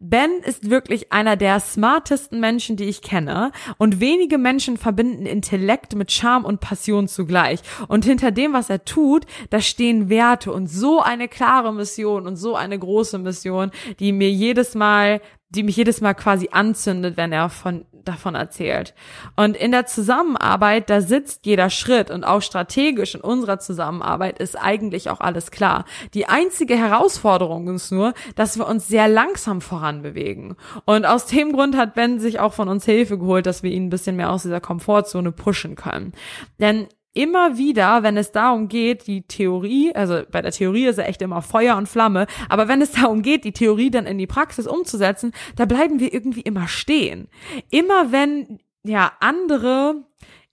Ben 0.00 0.30
ist 0.44 0.68
wirklich 0.68 1.12
einer 1.12 1.36
der 1.36 1.60
smartesten 1.60 2.40
Menschen, 2.40 2.76
die 2.76 2.84
ich 2.84 3.02
kenne. 3.02 3.52
Und 3.78 4.00
wenige 4.00 4.36
Menschen 4.36 4.76
verbinden 4.76 5.26
Intellekt 5.26 5.94
mit 5.94 6.10
Charme 6.10 6.44
und 6.44 6.60
Passion 6.60 7.06
zugleich. 7.06 7.60
Und 7.86 8.04
hinter 8.04 8.32
dem, 8.32 8.52
was 8.52 8.68
er 8.68 8.84
tut, 8.84 9.26
da 9.50 9.60
stehen 9.60 10.08
Werte 10.08 10.52
und 10.52 10.66
so 10.66 11.00
eine 11.00 11.28
klare 11.28 11.72
Mission 11.72 12.26
und 12.26 12.36
so 12.36 12.56
eine 12.56 12.78
große 12.78 13.18
Mission, 13.18 13.70
die 14.00 14.12
mir 14.12 14.30
jedes 14.30 14.74
Mal 14.74 15.20
die 15.50 15.62
mich 15.62 15.76
jedes 15.76 16.00
Mal 16.00 16.14
quasi 16.14 16.48
anzündet, 16.52 17.16
wenn 17.16 17.32
er 17.32 17.48
von, 17.48 17.84
davon 18.04 18.34
erzählt. 18.34 18.94
Und 19.36 19.56
in 19.56 19.70
der 19.70 19.86
Zusammenarbeit, 19.86 20.90
da 20.90 21.00
sitzt 21.00 21.46
jeder 21.46 21.70
Schritt 21.70 22.10
und 22.10 22.24
auch 22.24 22.42
strategisch 22.42 23.14
in 23.14 23.20
unserer 23.20 23.58
Zusammenarbeit 23.58 24.38
ist 24.38 24.56
eigentlich 24.56 25.10
auch 25.10 25.20
alles 25.20 25.50
klar. 25.50 25.84
Die 26.12 26.26
einzige 26.26 26.76
Herausforderung 26.76 27.68
ist 27.74 27.92
nur, 27.92 28.14
dass 28.34 28.58
wir 28.58 28.66
uns 28.66 28.88
sehr 28.88 29.08
langsam 29.08 29.60
voranbewegen. 29.60 30.56
Und 30.84 31.06
aus 31.06 31.26
dem 31.26 31.52
Grund 31.52 31.76
hat 31.76 31.94
Ben 31.94 32.18
sich 32.18 32.40
auch 32.40 32.52
von 32.52 32.68
uns 32.68 32.84
Hilfe 32.84 33.18
geholt, 33.18 33.46
dass 33.46 33.62
wir 33.62 33.70
ihn 33.70 33.86
ein 33.86 33.90
bisschen 33.90 34.16
mehr 34.16 34.30
aus 34.30 34.42
dieser 34.42 34.60
Komfortzone 34.60 35.32
pushen 35.32 35.76
können. 35.76 36.12
Denn 36.58 36.88
immer 37.14 37.56
wieder, 37.56 38.02
wenn 38.02 38.16
es 38.16 38.32
darum 38.32 38.68
geht, 38.68 39.06
die 39.06 39.22
Theorie, 39.22 39.94
also 39.94 40.22
bei 40.30 40.42
der 40.42 40.52
Theorie 40.52 40.86
ist 40.86 40.98
er 40.98 41.08
echt 41.08 41.22
immer 41.22 41.42
Feuer 41.42 41.76
und 41.76 41.88
Flamme, 41.88 42.26
aber 42.48 42.68
wenn 42.68 42.82
es 42.82 42.92
darum 42.92 43.22
geht, 43.22 43.44
die 43.44 43.52
Theorie 43.52 43.90
dann 43.90 44.06
in 44.06 44.18
die 44.18 44.26
Praxis 44.26 44.66
umzusetzen, 44.66 45.32
da 45.56 45.64
bleiben 45.64 46.00
wir 46.00 46.12
irgendwie 46.12 46.42
immer 46.42 46.68
stehen. 46.68 47.28
Immer 47.70 48.12
wenn 48.12 48.58
ja 48.82 49.12
andere 49.20 50.04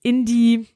in 0.03 0.25
die 0.25 0.68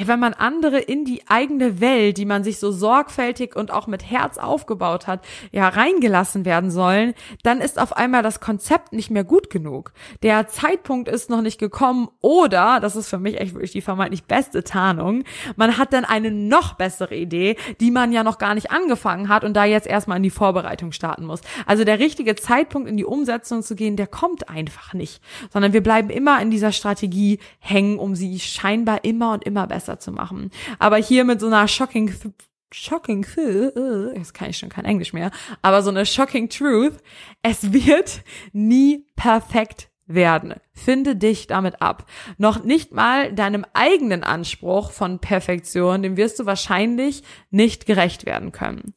ja, 0.00 0.06
wenn 0.06 0.18
man 0.18 0.32
andere 0.32 0.78
in 0.78 1.04
die 1.04 1.22
eigene 1.28 1.80
Welt, 1.80 2.16
die 2.16 2.24
man 2.24 2.42
sich 2.42 2.58
so 2.58 2.72
sorgfältig 2.72 3.54
und 3.54 3.70
auch 3.70 3.86
mit 3.86 4.10
Herz 4.10 4.38
aufgebaut 4.38 5.06
hat, 5.06 5.20
ja, 5.52 5.68
reingelassen 5.68 6.46
werden 6.46 6.70
sollen, 6.70 7.12
dann 7.42 7.60
ist 7.60 7.78
auf 7.78 7.96
einmal 7.96 8.22
das 8.22 8.40
Konzept 8.40 8.92
nicht 8.92 9.10
mehr 9.10 9.24
gut 9.24 9.50
genug. 9.50 9.92
Der 10.22 10.48
Zeitpunkt 10.48 11.08
ist 11.08 11.28
noch 11.28 11.42
nicht 11.42 11.58
gekommen 11.58 12.08
oder, 12.22 12.80
das 12.80 12.96
ist 12.96 13.08
für 13.08 13.18
mich 13.18 13.38
echt 13.38 13.52
wirklich 13.52 13.72
die 13.72 13.82
vermeintlich 13.82 14.24
beste 14.24 14.64
Tarnung, 14.64 15.24
man 15.56 15.76
hat 15.76 15.92
dann 15.92 16.06
eine 16.06 16.30
noch 16.30 16.74
bessere 16.74 17.14
Idee, 17.14 17.56
die 17.80 17.90
man 17.90 18.12
ja 18.12 18.24
noch 18.24 18.38
gar 18.38 18.54
nicht 18.54 18.70
angefangen 18.70 19.28
hat 19.28 19.44
und 19.44 19.54
da 19.54 19.64
jetzt 19.64 19.86
erstmal 19.86 20.16
in 20.16 20.22
die 20.22 20.30
Vorbereitung 20.30 20.92
starten 20.92 21.26
muss. 21.26 21.42
Also 21.66 21.84
der 21.84 21.98
richtige 21.98 22.36
Zeitpunkt 22.36 22.88
in 22.88 22.96
die 22.96 23.04
Umsetzung 23.04 23.62
zu 23.62 23.74
gehen, 23.74 23.96
der 23.96 24.06
kommt 24.06 24.48
einfach 24.48 24.94
nicht, 24.94 25.20
sondern 25.52 25.74
wir 25.74 25.82
bleiben 25.82 26.08
immer 26.08 26.40
in 26.40 26.50
dieser 26.50 26.72
Strategie 26.72 27.38
hängen, 27.58 27.98
um 27.98 28.14
sie 28.14 28.38
scheinbar 28.38 29.04
immer 29.04 29.34
und 29.34 29.44
immer 29.44 29.66
besser 29.66 29.89
zu 29.98 30.12
machen. 30.12 30.50
Aber 30.78 30.96
hier 30.96 31.24
mit 31.24 31.40
so 31.40 31.46
einer 31.46 31.66
shocking 31.68 32.12
shocking 32.72 33.26
uh, 33.36 34.12
jetzt 34.14 34.32
kann 34.32 34.50
ich 34.50 34.58
schon 34.58 34.68
kein 34.68 34.84
Englisch 34.84 35.12
mehr, 35.12 35.30
aber 35.60 35.82
so 35.82 35.90
eine 35.90 36.06
shocking 36.06 36.48
truth, 36.48 36.98
es 37.42 37.72
wird 37.72 38.22
nie 38.52 39.06
perfekt 39.16 39.90
werden. 40.06 40.54
Finde 40.72 41.16
dich 41.16 41.46
damit 41.46 41.80
ab. 41.82 42.06
Noch 42.36 42.64
nicht 42.64 42.92
mal 42.92 43.32
deinem 43.32 43.64
eigenen 43.74 44.24
Anspruch 44.24 44.90
von 44.90 45.20
Perfektion, 45.20 46.02
dem 46.02 46.16
wirst 46.16 46.38
du 46.38 46.46
wahrscheinlich 46.46 47.22
nicht 47.50 47.86
gerecht 47.86 48.26
werden 48.26 48.52
können. 48.52 48.94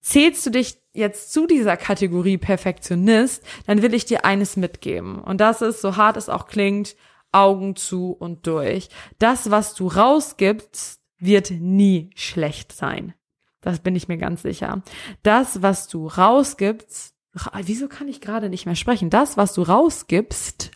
Zählst 0.00 0.46
du 0.46 0.50
dich 0.50 0.78
jetzt 0.92 1.32
zu 1.32 1.46
dieser 1.46 1.76
Kategorie 1.76 2.38
Perfektionist, 2.38 3.44
dann 3.66 3.82
will 3.82 3.94
ich 3.94 4.04
dir 4.04 4.24
eines 4.24 4.56
mitgeben. 4.56 5.20
Und 5.20 5.40
das 5.40 5.62
ist, 5.62 5.80
so 5.80 5.96
hart 5.96 6.16
es 6.16 6.28
auch 6.28 6.46
klingt, 6.46 6.96
Augen 7.32 7.76
zu 7.76 8.12
und 8.12 8.46
durch. 8.46 8.88
Das, 9.18 9.50
was 9.50 9.74
du 9.74 9.88
rausgibst, 9.88 11.00
wird 11.18 11.50
nie 11.50 12.10
schlecht 12.14 12.72
sein. 12.72 13.14
Das 13.60 13.80
bin 13.80 13.96
ich 13.96 14.08
mir 14.08 14.18
ganz 14.18 14.42
sicher. 14.42 14.82
Das, 15.22 15.62
was 15.62 15.88
du 15.88 16.06
rausgibst, 16.06 17.14
wieso 17.62 17.88
kann 17.88 18.08
ich 18.08 18.20
gerade 18.20 18.48
nicht 18.48 18.66
mehr 18.66 18.76
sprechen? 18.76 19.10
Das, 19.10 19.36
was 19.36 19.52
du 19.52 19.62
rausgibst, 19.62 20.70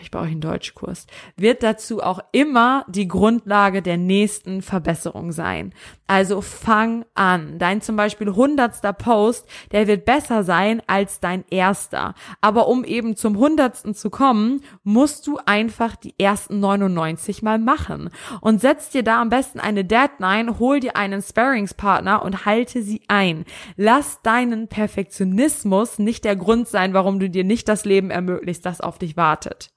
ich 0.00 0.10
brauche 0.10 0.26
einen 0.26 0.40
Deutschkurs, 0.40 1.06
wird 1.36 1.62
dazu 1.62 2.02
auch 2.02 2.20
immer 2.32 2.84
die 2.88 3.08
Grundlage 3.08 3.82
der 3.82 3.96
nächsten 3.96 4.62
Verbesserung 4.62 5.32
sein. 5.32 5.72
Also 6.06 6.40
fang 6.40 7.04
an. 7.14 7.58
Dein 7.58 7.82
zum 7.82 7.96
Beispiel 7.96 8.32
hundertster 8.32 8.94
Post, 8.94 9.46
der 9.72 9.86
wird 9.86 10.06
besser 10.06 10.42
sein 10.42 10.82
als 10.86 11.20
dein 11.20 11.44
erster. 11.50 12.14
Aber 12.40 12.68
um 12.68 12.84
eben 12.84 13.14
zum 13.14 13.36
hundertsten 13.36 13.94
zu 13.94 14.08
kommen, 14.08 14.62
musst 14.84 15.26
du 15.26 15.38
einfach 15.44 15.96
die 15.96 16.14
ersten 16.18 16.60
99 16.60 17.42
mal 17.42 17.58
machen. 17.58 18.08
Und 18.40 18.62
setz 18.62 18.88
dir 18.88 19.02
da 19.02 19.20
am 19.20 19.28
besten 19.28 19.60
eine 19.60 19.84
Deadline, 19.84 20.58
hol 20.58 20.80
dir 20.80 20.96
einen 20.96 21.20
Sparringspartner 21.20 22.22
und 22.22 22.46
halte 22.46 22.82
sie 22.82 23.02
ein. 23.08 23.44
Lass 23.76 24.22
deinen 24.22 24.68
Perfektionismus 24.68 25.98
nicht 25.98 26.24
der 26.24 26.36
Grund 26.36 26.68
sein, 26.68 26.94
warum 26.94 27.20
du 27.20 27.28
dir 27.28 27.44
nicht 27.44 27.68
das 27.68 27.84
Leben 27.84 28.10
ermöglichst, 28.10 28.64
das 28.64 28.80
auf 28.80 28.98
dich 28.98 29.18
wartet. 29.18 29.70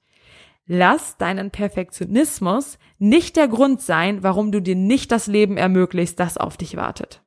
Lass 0.74 1.18
deinen 1.18 1.50
Perfektionismus 1.50 2.78
nicht 2.98 3.36
der 3.36 3.46
Grund 3.46 3.82
sein, 3.82 4.22
warum 4.22 4.52
du 4.52 4.62
dir 4.62 4.74
nicht 4.74 5.12
das 5.12 5.26
Leben 5.26 5.58
ermöglichst, 5.58 6.18
das 6.18 6.38
auf 6.38 6.56
dich 6.56 6.76
wartet. 6.76 7.22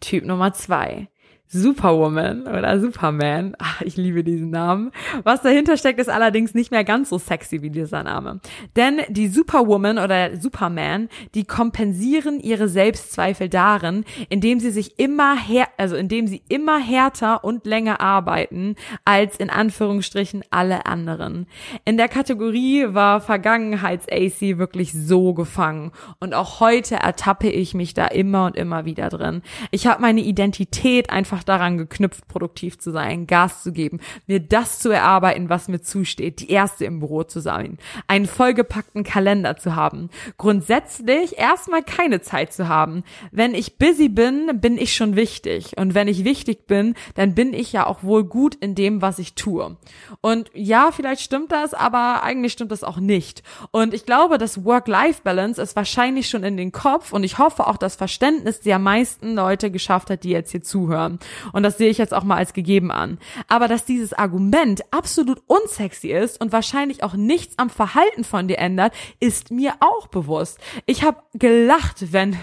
Typ 0.00 0.26
Nummer 0.26 0.52
zwei. 0.52 1.08
Superwoman 1.52 2.46
oder 2.46 2.78
Superman. 2.78 3.56
Ach, 3.58 3.82
ich 3.82 3.96
liebe 3.96 4.22
diesen 4.22 4.50
Namen. 4.50 4.92
Was 5.24 5.42
dahinter 5.42 5.76
steckt, 5.76 5.98
ist 5.98 6.08
allerdings 6.08 6.54
nicht 6.54 6.70
mehr 6.70 6.84
ganz 6.84 7.08
so 7.08 7.18
sexy 7.18 7.60
wie 7.60 7.70
dieser 7.70 8.04
Name. 8.04 8.40
Denn 8.76 9.00
die 9.08 9.26
Superwoman 9.26 9.98
oder 9.98 10.36
Superman, 10.36 11.08
die 11.34 11.44
kompensieren 11.44 12.38
ihre 12.38 12.68
Selbstzweifel 12.68 13.48
darin, 13.48 14.04
indem 14.28 14.60
sie 14.60 14.70
sich 14.70 15.00
immer 15.00 15.36
her, 15.36 15.66
also 15.76 15.96
indem 15.96 16.28
sie 16.28 16.42
immer 16.48 16.78
härter 16.78 17.42
und 17.42 17.66
länger 17.66 18.00
arbeiten 18.00 18.76
als 19.04 19.36
in 19.36 19.50
Anführungsstrichen 19.50 20.44
alle 20.50 20.86
anderen. 20.86 21.46
In 21.84 21.96
der 21.96 22.08
Kategorie 22.08 22.86
war 22.94 23.20
Vergangenheits-AC 23.20 24.58
wirklich 24.58 24.92
so 24.92 25.34
gefangen. 25.34 25.90
Und 26.20 26.32
auch 26.32 26.60
heute 26.60 26.94
ertappe 26.94 27.48
ich 27.48 27.74
mich 27.74 27.92
da 27.94 28.06
immer 28.06 28.46
und 28.46 28.56
immer 28.56 28.84
wieder 28.84 29.08
drin. 29.08 29.42
Ich 29.72 29.88
habe 29.88 30.00
meine 30.00 30.20
Identität 30.20 31.10
einfach 31.10 31.39
einfach 31.40 31.44
daran 31.44 31.78
geknüpft, 31.78 32.28
produktiv 32.28 32.78
zu 32.78 32.90
sein, 32.90 33.26
Gas 33.26 33.62
zu 33.62 33.72
geben, 33.72 34.00
mir 34.26 34.40
das 34.40 34.78
zu 34.78 34.90
erarbeiten, 34.90 35.48
was 35.48 35.68
mir 35.68 35.80
zusteht, 35.80 36.40
die 36.40 36.50
erste 36.50 36.84
im 36.84 37.00
Büro 37.00 37.22
zu 37.22 37.40
sein, 37.40 37.78
einen 38.08 38.26
vollgepackten 38.26 39.04
Kalender 39.04 39.56
zu 39.56 39.74
haben, 39.74 40.10
grundsätzlich 40.36 41.38
erstmal 41.38 41.82
keine 41.82 42.20
Zeit 42.20 42.52
zu 42.52 42.68
haben. 42.68 43.04
Wenn 43.32 43.54
ich 43.54 43.78
busy 43.78 44.08
bin, 44.08 44.60
bin 44.60 44.76
ich 44.76 44.94
schon 44.94 45.16
wichtig. 45.16 45.76
Und 45.78 45.94
wenn 45.94 46.08
ich 46.08 46.24
wichtig 46.24 46.66
bin, 46.66 46.94
dann 47.14 47.34
bin 47.34 47.54
ich 47.54 47.72
ja 47.72 47.86
auch 47.86 48.02
wohl 48.02 48.24
gut 48.24 48.54
in 48.56 48.74
dem, 48.74 49.00
was 49.00 49.18
ich 49.18 49.34
tue. 49.34 49.76
Und 50.20 50.50
ja, 50.52 50.90
vielleicht 50.92 51.22
stimmt 51.22 51.52
das, 51.52 51.72
aber 51.74 52.22
eigentlich 52.22 52.52
stimmt 52.52 52.72
das 52.72 52.84
auch 52.84 52.98
nicht. 52.98 53.42
Und 53.70 53.94
ich 53.94 54.04
glaube, 54.04 54.36
das 54.36 54.64
Work-Life-Balance 54.64 55.60
ist 55.60 55.76
wahrscheinlich 55.76 56.28
schon 56.28 56.44
in 56.44 56.56
den 56.56 56.72
Kopf 56.72 57.12
und 57.12 57.24
ich 57.24 57.38
hoffe 57.38 57.66
auch 57.66 57.76
das 57.76 57.96
Verständnis 57.96 58.60
der 58.60 58.78
meisten 58.78 59.34
Leute 59.34 59.70
geschafft 59.70 60.10
hat, 60.10 60.24
die 60.24 60.30
jetzt 60.30 60.50
hier 60.50 60.62
zuhören. 60.62 61.18
Und 61.52 61.62
das 61.62 61.78
sehe 61.78 61.90
ich 61.90 61.98
jetzt 61.98 62.14
auch 62.14 62.24
mal 62.24 62.36
als 62.36 62.52
gegeben 62.52 62.90
an. 62.90 63.18
Aber 63.48 63.68
dass 63.68 63.84
dieses 63.84 64.12
Argument 64.12 64.82
absolut 64.90 65.42
unsexy 65.46 66.08
ist 66.08 66.40
und 66.40 66.52
wahrscheinlich 66.52 67.02
auch 67.02 67.14
nichts 67.14 67.58
am 67.58 67.70
Verhalten 67.70 68.24
von 68.24 68.48
dir 68.48 68.58
ändert, 68.58 68.92
ist 69.20 69.50
mir 69.50 69.74
auch 69.80 70.08
bewusst. 70.08 70.58
Ich 70.86 71.02
habe 71.02 71.22
gelacht, 71.34 72.12
wenn 72.12 72.36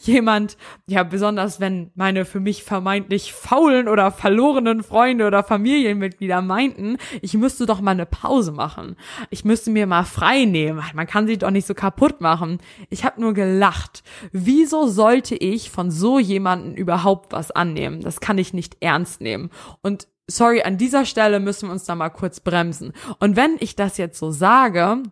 jemand, 0.00 0.56
ja 0.86 1.02
besonders 1.02 1.60
wenn 1.60 1.90
meine 1.94 2.24
für 2.24 2.40
mich 2.40 2.64
vermeintlich 2.64 3.32
faulen 3.32 3.88
oder 3.88 4.10
verlorenen 4.10 4.82
Freunde 4.82 5.26
oder 5.26 5.42
Familienmitglieder 5.42 6.42
meinten, 6.42 6.96
ich 7.22 7.34
müsste 7.34 7.66
doch 7.66 7.80
mal 7.80 7.92
eine 7.92 8.06
Pause 8.06 8.52
machen. 8.52 8.96
Ich 9.30 9.44
müsste 9.44 9.70
mir 9.70 9.86
mal 9.86 10.04
frei 10.04 10.44
nehmen. 10.44 10.82
Man 10.94 11.06
kann 11.06 11.26
sich 11.26 11.38
doch 11.38 11.50
nicht 11.50 11.66
so 11.66 11.74
kaputt 11.74 12.20
machen. 12.20 12.58
Ich 12.90 13.04
habe 13.04 13.20
nur 13.20 13.34
gelacht. 13.34 14.02
Wieso 14.32 14.86
sollte 14.86 15.34
ich 15.34 15.70
von 15.70 15.90
so 15.90 16.18
jemanden 16.18 16.74
überhaupt 16.74 17.32
was 17.32 17.50
annehmen? 17.50 18.00
Das 18.00 18.20
kann 18.20 18.33
ich 18.38 18.54
nicht 18.54 18.76
ernst 18.80 19.20
nehmen. 19.20 19.50
Und 19.82 20.08
sorry, 20.26 20.62
an 20.62 20.78
dieser 20.78 21.04
Stelle 21.04 21.40
müssen 21.40 21.68
wir 21.68 21.72
uns 21.72 21.84
da 21.84 21.94
mal 21.94 22.10
kurz 22.10 22.40
bremsen. 22.40 22.92
Und 23.18 23.36
wenn 23.36 23.56
ich 23.60 23.76
das 23.76 23.96
jetzt 23.98 24.18
so 24.18 24.30
sage, 24.30 25.02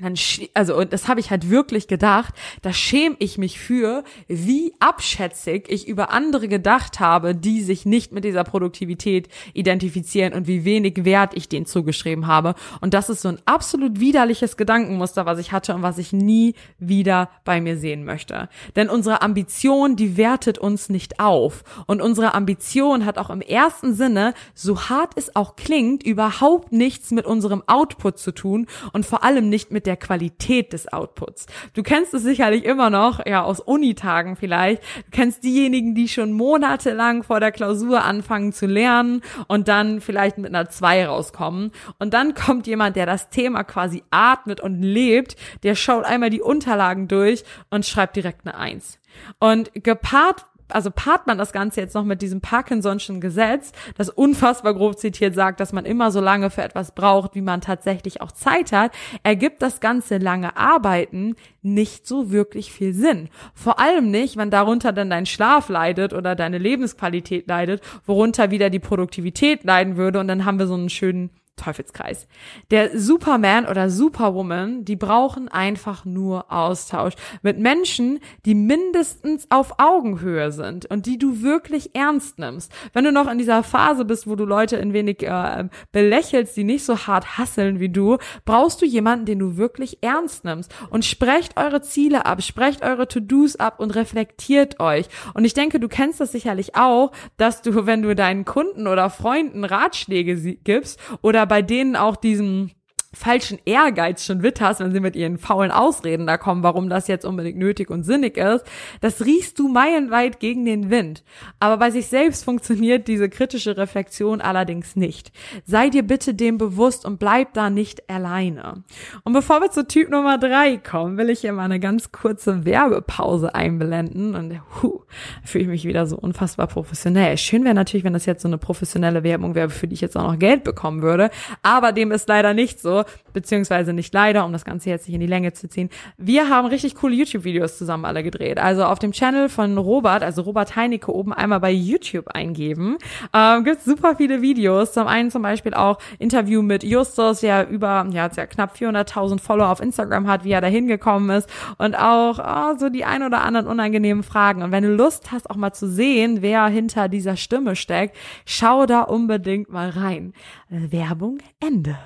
dann 0.00 0.14
also 0.54 0.76
und 0.76 0.92
das 0.92 1.06
habe 1.06 1.20
ich 1.20 1.30
halt 1.30 1.50
wirklich 1.50 1.86
gedacht, 1.86 2.34
da 2.62 2.72
schäme 2.72 3.14
ich 3.20 3.38
mich 3.38 3.60
für, 3.60 4.02
wie 4.26 4.74
abschätzig 4.80 5.66
ich 5.68 5.86
über 5.86 6.10
andere 6.10 6.48
gedacht 6.48 6.98
habe, 6.98 7.32
die 7.32 7.62
sich 7.62 7.86
nicht 7.86 8.10
mit 8.10 8.24
dieser 8.24 8.42
Produktivität 8.42 9.28
identifizieren 9.52 10.32
und 10.32 10.48
wie 10.48 10.64
wenig 10.64 11.04
Wert 11.04 11.36
ich 11.36 11.48
denen 11.48 11.66
zugeschrieben 11.66 12.26
habe 12.26 12.56
und 12.80 12.92
das 12.92 13.08
ist 13.08 13.22
so 13.22 13.28
ein 13.28 13.38
absolut 13.44 14.00
widerliches 14.00 14.56
Gedankenmuster, 14.56 15.26
was 15.26 15.38
ich 15.38 15.52
hatte 15.52 15.76
und 15.76 15.82
was 15.82 15.98
ich 15.98 16.12
nie 16.12 16.56
wieder 16.80 17.30
bei 17.44 17.60
mir 17.60 17.76
sehen 17.76 18.04
möchte. 18.04 18.48
Denn 18.74 18.90
unsere 18.90 19.22
Ambition, 19.22 19.94
die 19.94 20.16
wertet 20.16 20.58
uns 20.58 20.88
nicht 20.88 21.20
auf 21.20 21.62
und 21.86 22.02
unsere 22.02 22.34
Ambition 22.34 23.04
hat 23.04 23.16
auch 23.16 23.30
im 23.30 23.42
ersten 23.42 23.94
Sinne, 23.94 24.34
so 24.54 24.88
hart 24.88 25.12
es 25.14 25.36
auch 25.36 25.54
klingt, 25.54 26.02
überhaupt 26.02 26.72
nichts 26.72 27.12
mit 27.12 27.26
unserem 27.26 27.62
Output 27.68 28.18
zu 28.18 28.32
tun 28.32 28.66
und 28.92 29.06
vor 29.06 29.22
allem 29.22 29.48
nicht 29.48 29.70
mit 29.70 29.83
der 29.86 29.96
Qualität 29.96 30.72
des 30.72 30.92
Outputs. 30.92 31.46
Du 31.74 31.82
kennst 31.82 32.14
es 32.14 32.22
sicherlich 32.22 32.64
immer 32.64 32.90
noch, 32.90 33.24
ja, 33.26 33.42
aus 33.42 33.60
Unitagen 33.60 34.36
vielleicht. 34.36 34.82
Du 34.82 35.10
kennst 35.10 35.44
diejenigen, 35.44 35.94
die 35.94 36.08
schon 36.08 36.32
monatelang 36.32 37.22
vor 37.22 37.40
der 37.40 37.52
Klausur 37.52 38.04
anfangen 38.04 38.52
zu 38.52 38.66
lernen 38.66 39.22
und 39.48 39.68
dann 39.68 40.00
vielleicht 40.00 40.38
mit 40.38 40.54
einer 40.54 40.68
2 40.68 41.06
rauskommen. 41.06 41.72
Und 41.98 42.14
dann 42.14 42.34
kommt 42.34 42.66
jemand, 42.66 42.96
der 42.96 43.06
das 43.06 43.30
Thema 43.30 43.64
quasi 43.64 44.02
atmet 44.10 44.60
und 44.60 44.82
lebt, 44.82 45.36
der 45.62 45.74
schaut 45.74 46.04
einmal 46.04 46.30
die 46.30 46.42
Unterlagen 46.42 47.08
durch 47.08 47.44
und 47.70 47.86
schreibt 47.86 48.16
direkt 48.16 48.46
eine 48.46 48.56
1. 48.56 48.98
Und 49.38 49.70
gepaart 49.74 50.46
also 50.68 50.90
paart 50.90 51.26
man 51.26 51.38
das 51.38 51.52
Ganze 51.52 51.80
jetzt 51.80 51.94
noch 51.94 52.04
mit 52.04 52.22
diesem 52.22 52.40
Parkinson'schen 52.40 53.20
Gesetz, 53.20 53.72
das 53.96 54.08
unfassbar 54.10 54.74
grob 54.74 54.98
zitiert 54.98 55.34
sagt, 55.34 55.60
dass 55.60 55.72
man 55.72 55.84
immer 55.84 56.10
so 56.10 56.20
lange 56.20 56.50
für 56.50 56.62
etwas 56.62 56.92
braucht, 56.92 57.34
wie 57.34 57.42
man 57.42 57.60
tatsächlich 57.60 58.20
auch 58.20 58.32
Zeit 58.32 58.72
hat, 58.72 58.92
ergibt 59.22 59.62
das 59.62 59.80
ganze 59.80 60.18
lange 60.18 60.56
Arbeiten 60.56 61.36
nicht 61.62 62.06
so 62.06 62.30
wirklich 62.30 62.72
viel 62.72 62.94
Sinn. 62.94 63.28
Vor 63.54 63.78
allem 63.78 64.10
nicht, 64.10 64.36
wenn 64.36 64.50
darunter 64.50 64.92
dann 64.92 65.10
dein 65.10 65.26
Schlaf 65.26 65.68
leidet 65.68 66.12
oder 66.12 66.34
deine 66.34 66.58
Lebensqualität 66.58 67.48
leidet, 67.48 67.82
worunter 68.06 68.50
wieder 68.50 68.70
die 68.70 68.78
Produktivität 68.78 69.64
leiden 69.64 69.96
würde 69.96 70.20
und 70.20 70.28
dann 70.28 70.44
haben 70.44 70.58
wir 70.58 70.66
so 70.66 70.74
einen 70.74 70.90
schönen 70.90 71.30
Teufelskreis. 71.56 72.26
Der 72.70 72.98
Superman 72.98 73.66
oder 73.66 73.88
Superwoman, 73.88 74.84
die 74.84 74.96
brauchen 74.96 75.48
einfach 75.48 76.04
nur 76.04 76.52
Austausch 76.52 77.14
mit 77.42 77.58
Menschen, 77.58 78.20
die 78.44 78.54
mindestens 78.54 79.46
auf 79.50 79.78
Augenhöhe 79.78 80.50
sind 80.50 80.86
und 80.86 81.06
die 81.06 81.18
du 81.18 81.42
wirklich 81.42 81.94
ernst 81.94 82.38
nimmst. 82.38 82.72
Wenn 82.92 83.04
du 83.04 83.12
noch 83.12 83.30
in 83.30 83.38
dieser 83.38 83.62
Phase 83.62 84.04
bist, 84.04 84.26
wo 84.26 84.34
du 84.34 84.44
Leute 84.44 84.78
ein 84.78 84.92
wenig 84.92 85.22
äh, 85.22 85.68
belächelst, 85.92 86.56
die 86.56 86.64
nicht 86.64 86.84
so 86.84 87.06
hart 87.06 87.38
hasseln 87.38 87.78
wie 87.78 87.88
du, 87.88 88.18
brauchst 88.44 88.82
du 88.82 88.86
jemanden, 88.86 89.26
den 89.26 89.38
du 89.38 89.56
wirklich 89.56 89.98
ernst 90.02 90.44
nimmst 90.44 90.74
und 90.90 91.04
sprecht 91.04 91.56
eure 91.56 91.82
Ziele 91.82 92.26
ab, 92.26 92.42
sprecht 92.42 92.82
eure 92.82 93.06
To-Dos 93.06 93.56
ab 93.56 93.78
und 93.78 93.92
reflektiert 93.92 94.80
euch. 94.80 95.06
Und 95.34 95.44
ich 95.44 95.54
denke, 95.54 95.78
du 95.78 95.88
kennst 95.88 96.20
das 96.20 96.32
sicherlich 96.32 96.74
auch, 96.74 97.12
dass 97.36 97.62
du, 97.62 97.86
wenn 97.86 98.02
du 98.02 98.14
deinen 98.14 98.44
Kunden 98.44 98.86
oder 98.86 99.08
Freunden 99.08 99.64
Ratschläge 99.64 100.56
gibst 100.56 100.98
oder 101.22 101.43
bei 101.46 101.62
denen 101.62 101.96
auch 101.96 102.16
diesen 102.16 102.72
falschen 103.14 103.58
Ehrgeiz 103.64 104.24
schon 104.24 104.42
witterst, 104.42 104.80
wenn 104.80 104.92
sie 104.92 105.00
mit 105.00 105.16
ihren 105.16 105.38
faulen 105.38 105.70
Ausreden 105.70 106.26
da 106.26 106.36
kommen, 106.36 106.62
warum 106.62 106.88
das 106.88 107.08
jetzt 107.08 107.24
unbedingt 107.24 107.58
nötig 107.58 107.90
und 107.90 108.02
sinnig 108.02 108.36
ist, 108.36 108.64
das 109.00 109.24
riechst 109.24 109.58
du 109.58 109.68
meilenweit 109.68 110.40
gegen 110.40 110.64
den 110.64 110.90
Wind. 110.90 111.24
Aber 111.60 111.78
bei 111.78 111.90
sich 111.90 112.06
selbst 112.06 112.44
funktioniert 112.44 113.08
diese 113.08 113.28
kritische 113.28 113.76
Reflexion 113.76 114.40
allerdings 114.40 114.96
nicht. 114.96 115.32
Sei 115.64 115.88
dir 115.88 116.02
bitte 116.02 116.34
dem 116.34 116.58
bewusst 116.58 117.04
und 117.04 117.18
bleib 117.18 117.54
da 117.54 117.70
nicht 117.70 118.08
alleine. 118.10 118.84
Und 119.22 119.32
bevor 119.32 119.60
wir 119.60 119.70
zu 119.70 119.86
Typ 119.86 120.10
Nummer 120.10 120.38
drei 120.38 120.76
kommen, 120.76 121.16
will 121.18 121.30
ich 121.30 121.40
hier 121.40 121.52
mal 121.52 121.64
eine 121.64 121.80
ganz 121.80 122.12
kurze 122.12 122.64
Werbepause 122.64 123.54
einblenden 123.54 124.34
und 124.34 124.60
huh, 124.82 125.02
fühle 125.44 125.64
ich 125.64 125.70
mich 125.70 125.84
wieder 125.84 126.06
so 126.06 126.16
unfassbar 126.16 126.66
professionell. 126.66 127.38
Schön 127.38 127.64
wäre 127.64 127.74
natürlich, 127.74 128.04
wenn 128.04 128.12
das 128.12 128.26
jetzt 128.26 128.42
so 128.42 128.48
eine 128.48 128.58
professionelle 128.58 129.22
Werbung 129.22 129.54
wäre, 129.54 129.70
für 129.70 129.86
die 129.86 129.94
ich 129.94 130.00
jetzt 130.00 130.16
auch 130.16 130.30
noch 130.30 130.38
Geld 130.38 130.64
bekommen 130.64 131.02
würde, 131.02 131.30
aber 131.62 131.92
dem 131.92 132.12
ist 132.12 132.28
leider 132.28 132.54
nicht 132.54 132.80
so 132.80 133.03
beziehungsweise 133.32 133.92
nicht 133.92 134.12
leider, 134.14 134.44
um 134.44 134.52
das 134.52 134.64
Ganze 134.64 134.90
jetzt 134.90 135.06
nicht 135.06 135.14
in 135.14 135.20
die 135.20 135.26
Länge 135.26 135.52
zu 135.52 135.68
ziehen. 135.68 135.90
Wir 136.16 136.48
haben 136.48 136.68
richtig 136.68 136.94
coole 136.94 137.14
YouTube-Videos 137.14 137.78
zusammen 137.78 138.04
alle 138.04 138.22
gedreht. 138.22 138.58
Also 138.58 138.84
auf 138.84 138.98
dem 138.98 139.12
Channel 139.12 139.48
von 139.48 139.76
Robert, 139.78 140.22
also 140.22 140.42
Robert 140.42 140.76
Heinecke 140.76 141.14
oben 141.14 141.32
einmal 141.32 141.60
bei 141.60 141.70
YouTube 141.70 142.28
eingeben, 142.28 142.96
ähm, 143.32 143.64
gibt 143.64 143.82
super 143.82 144.16
viele 144.16 144.42
Videos. 144.42 144.92
Zum 144.92 145.06
einen 145.06 145.30
zum 145.30 145.42
Beispiel 145.42 145.74
auch 145.74 145.98
Interview 146.18 146.62
mit 146.62 146.84
Justus, 146.84 147.40
der 147.40 147.68
über, 147.68 148.06
ja, 148.10 148.30
ja 148.34 148.46
knapp 148.46 148.76
400.000 148.76 149.40
Follower 149.40 149.68
auf 149.68 149.80
Instagram 149.80 150.26
hat, 150.28 150.44
wie 150.44 150.52
er 150.52 150.60
da 150.60 150.68
hingekommen 150.68 151.36
ist 151.36 151.48
und 151.78 151.98
auch 151.98 152.38
oh, 152.38 152.78
so 152.78 152.88
die 152.88 153.04
ein 153.04 153.22
oder 153.22 153.42
anderen 153.42 153.66
unangenehmen 153.66 154.22
Fragen. 154.22 154.62
Und 154.62 154.72
wenn 154.72 154.84
du 154.84 154.94
Lust 154.94 155.32
hast, 155.32 155.50
auch 155.50 155.56
mal 155.56 155.72
zu 155.72 155.88
sehen, 155.88 156.42
wer 156.42 156.66
hinter 156.66 157.08
dieser 157.08 157.36
Stimme 157.36 157.76
steckt, 157.76 158.16
schau 158.46 158.86
da 158.86 159.02
unbedingt 159.02 159.70
mal 159.70 159.90
rein. 159.90 160.32
Werbung 160.74 161.38
Ende. 161.60 161.96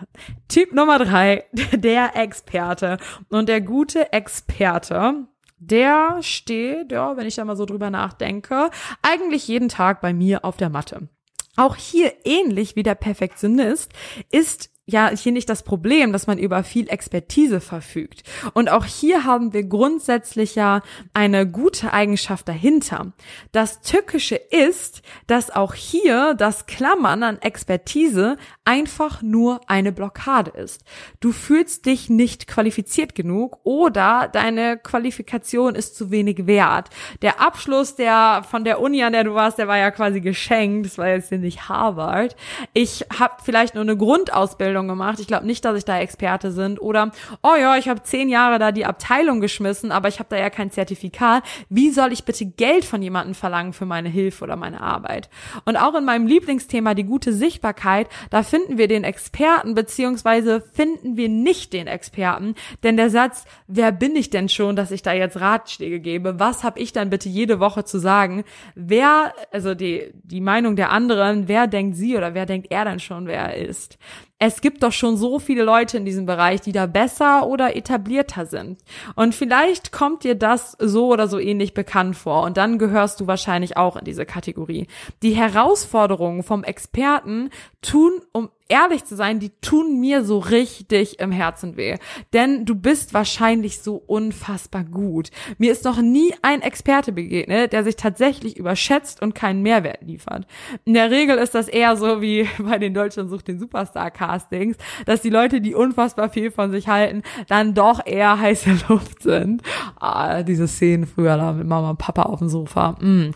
Typ 0.48 0.72
Nummer 0.72 0.98
drei, 0.98 1.44
der 1.72 2.16
Experte. 2.16 2.98
Und 3.28 3.48
der 3.48 3.60
gute 3.60 4.12
Experte, 4.12 5.26
der 5.58 6.18
steht, 6.22 6.92
ja, 6.92 7.16
wenn 7.16 7.26
ich 7.26 7.36
da 7.36 7.44
mal 7.44 7.56
so 7.56 7.64
drüber 7.64 7.90
nachdenke, 7.90 8.70
eigentlich 9.02 9.48
jeden 9.48 9.68
Tag 9.68 10.00
bei 10.00 10.12
mir 10.12 10.44
auf 10.44 10.56
der 10.56 10.70
Matte. 10.70 11.08
Auch 11.56 11.74
hier 11.74 12.12
ähnlich 12.24 12.76
wie 12.76 12.84
der 12.84 12.94
Perfektionist 12.94 13.92
ist 14.30 14.70
ja 14.88 15.10
hier 15.10 15.32
nicht 15.32 15.50
das 15.50 15.62
Problem, 15.62 16.12
dass 16.12 16.26
man 16.26 16.38
über 16.38 16.64
viel 16.64 16.88
Expertise 16.88 17.60
verfügt. 17.60 18.22
Und 18.54 18.70
auch 18.70 18.86
hier 18.86 19.24
haben 19.24 19.52
wir 19.52 19.64
grundsätzlich 19.64 20.54
ja 20.54 20.80
eine 21.12 21.46
gute 21.46 21.92
Eigenschaft 21.92 22.48
dahinter. 22.48 23.12
Das 23.52 23.82
Tückische 23.82 24.36
ist, 24.36 25.02
dass 25.26 25.50
auch 25.50 25.74
hier 25.74 26.34
das 26.34 26.66
Klammern 26.66 27.22
an 27.22 27.38
Expertise 27.42 28.38
einfach 28.64 29.20
nur 29.20 29.60
eine 29.66 29.92
Blockade 29.92 30.50
ist. 30.50 30.84
Du 31.20 31.32
fühlst 31.32 31.84
dich 31.84 32.08
nicht 32.08 32.46
qualifiziert 32.46 33.14
genug 33.14 33.58
oder 33.64 34.28
deine 34.32 34.78
Qualifikation 34.78 35.74
ist 35.74 35.96
zu 35.96 36.10
wenig 36.10 36.46
wert. 36.46 36.88
Der 37.20 37.40
Abschluss 37.40 37.94
der 37.94 38.42
von 38.48 38.64
der 38.64 38.80
Uni, 38.80 39.02
an 39.02 39.12
der 39.12 39.24
du 39.24 39.34
warst, 39.34 39.58
der 39.58 39.68
war 39.68 39.78
ja 39.78 39.90
quasi 39.90 40.20
geschenkt. 40.20 40.86
Das 40.86 40.96
war 40.96 41.08
jetzt 41.08 41.30
nicht 41.30 41.68
Harvard. 41.68 42.36
Ich 42.72 43.04
habe 43.18 43.34
vielleicht 43.44 43.74
nur 43.74 43.82
eine 43.82 43.96
Grundausbildung 43.96 44.77
Ausbildung 44.78 44.88
gemacht. 44.88 45.20
Ich 45.20 45.26
glaube 45.26 45.46
nicht, 45.46 45.64
dass 45.64 45.76
ich 45.76 45.84
da 45.84 45.98
Experte 45.98 46.52
sind. 46.52 46.80
Oder, 46.80 47.10
oh 47.42 47.56
ja, 47.58 47.76
ich 47.76 47.88
habe 47.88 48.02
zehn 48.02 48.28
Jahre 48.28 48.58
da 48.58 48.72
die 48.72 48.86
Abteilung 48.86 49.40
geschmissen, 49.40 49.92
aber 49.92 50.08
ich 50.08 50.18
habe 50.18 50.28
da 50.30 50.38
ja 50.38 50.50
kein 50.50 50.70
Zertifikat. 50.70 51.42
Wie 51.68 51.90
soll 51.90 52.12
ich 52.12 52.24
bitte 52.24 52.46
Geld 52.46 52.84
von 52.84 53.02
jemandem 53.02 53.34
verlangen 53.34 53.72
für 53.72 53.86
meine 53.86 54.08
Hilfe 54.08 54.44
oder 54.44 54.56
meine 54.56 54.80
Arbeit? 54.80 55.28
Und 55.64 55.76
auch 55.76 55.94
in 55.94 56.04
meinem 56.04 56.26
Lieblingsthema, 56.26 56.94
die 56.94 57.04
gute 57.04 57.32
Sichtbarkeit, 57.32 58.08
da 58.30 58.42
finden 58.42 58.78
wir 58.78 58.88
den 58.88 59.04
Experten, 59.04 59.74
beziehungsweise 59.74 60.60
finden 60.60 61.16
wir 61.16 61.28
nicht 61.28 61.72
den 61.72 61.86
Experten. 61.86 62.54
Denn 62.82 62.96
der 62.96 63.10
Satz, 63.10 63.44
wer 63.66 63.92
bin 63.92 64.16
ich 64.16 64.30
denn 64.30 64.48
schon, 64.48 64.76
dass 64.76 64.90
ich 64.90 65.02
da 65.02 65.12
jetzt 65.12 65.40
Ratschläge 65.40 66.00
gebe? 66.00 66.38
Was 66.38 66.62
habe 66.64 66.80
ich 66.80 66.92
dann 66.92 67.10
bitte 67.10 67.28
jede 67.28 67.60
Woche 67.60 67.84
zu 67.84 67.98
sagen? 67.98 68.44
Wer, 68.74 69.32
also 69.50 69.74
die, 69.74 70.12
die 70.22 70.40
Meinung 70.40 70.76
der 70.76 70.90
anderen, 70.90 71.48
wer 71.48 71.66
denkt 71.66 71.96
sie 71.96 72.16
oder 72.16 72.34
wer 72.34 72.46
denkt 72.46 72.68
er 72.70 72.84
dann 72.84 73.00
schon, 73.00 73.26
wer 73.26 73.40
er 73.40 73.56
ist? 73.56 73.98
Es 74.40 74.60
gibt 74.60 74.84
doch 74.84 74.92
schon 74.92 75.16
so 75.16 75.40
viele 75.40 75.64
Leute 75.64 75.96
in 75.96 76.04
diesem 76.04 76.24
Bereich, 76.24 76.60
die 76.60 76.70
da 76.70 76.86
besser 76.86 77.46
oder 77.48 77.74
etablierter 77.74 78.46
sind. 78.46 78.78
Und 79.16 79.34
vielleicht 79.34 79.90
kommt 79.90 80.22
dir 80.22 80.36
das 80.36 80.76
so 80.78 81.08
oder 81.08 81.26
so 81.26 81.40
ähnlich 81.40 81.74
bekannt 81.74 82.16
vor 82.16 82.44
und 82.44 82.56
dann 82.56 82.78
gehörst 82.78 83.18
du 83.20 83.26
wahrscheinlich 83.26 83.76
auch 83.76 83.96
in 83.96 84.04
diese 84.04 84.26
Kategorie. 84.26 84.86
Die 85.22 85.34
Herausforderungen 85.34 86.44
vom 86.44 86.62
Experten 86.62 87.50
tun 87.82 88.20
um 88.32 88.50
ehrlich 88.68 89.04
zu 89.04 89.16
sein, 89.16 89.40
die 89.40 89.50
tun 89.60 89.98
mir 89.98 90.24
so 90.24 90.38
richtig 90.38 91.20
im 91.20 91.32
Herzen 91.32 91.76
weh. 91.76 91.96
Denn 92.32 92.64
du 92.64 92.74
bist 92.74 93.14
wahrscheinlich 93.14 93.80
so 93.80 93.96
unfassbar 93.96 94.84
gut. 94.84 95.30
Mir 95.56 95.72
ist 95.72 95.84
noch 95.84 96.00
nie 96.00 96.34
ein 96.42 96.60
Experte 96.60 97.12
begegnet, 97.12 97.72
der 97.72 97.84
sich 97.84 97.96
tatsächlich 97.96 98.58
überschätzt 98.58 99.22
und 99.22 99.34
keinen 99.34 99.62
Mehrwert 99.62 100.02
liefert. 100.02 100.46
In 100.84 100.94
der 100.94 101.10
Regel 101.10 101.38
ist 101.38 101.54
das 101.54 101.68
eher 101.68 101.96
so 101.96 102.20
wie 102.20 102.48
bei 102.58 102.78
den 102.78 102.94
Deutschland 102.94 103.30
sucht 103.30 103.48
den 103.48 103.58
Superstar-Castings, 103.58 104.76
dass 105.06 105.22
die 105.22 105.30
Leute, 105.30 105.60
die 105.60 105.74
unfassbar 105.74 106.28
viel 106.28 106.50
von 106.50 106.70
sich 106.70 106.88
halten, 106.88 107.22
dann 107.48 107.74
doch 107.74 108.04
eher 108.04 108.38
heiße 108.40 108.70
Luft 108.88 109.22
sind. 109.22 109.62
Ah, 109.98 110.42
diese 110.42 110.68
Szenen 110.68 111.06
früher 111.06 111.36
da 111.36 111.52
mit 111.52 111.66
Mama 111.66 111.90
und 111.90 111.98
Papa 111.98 112.22
auf 112.24 112.40
dem 112.40 112.48
Sofa. 112.48 112.92
Mm. 113.00 113.32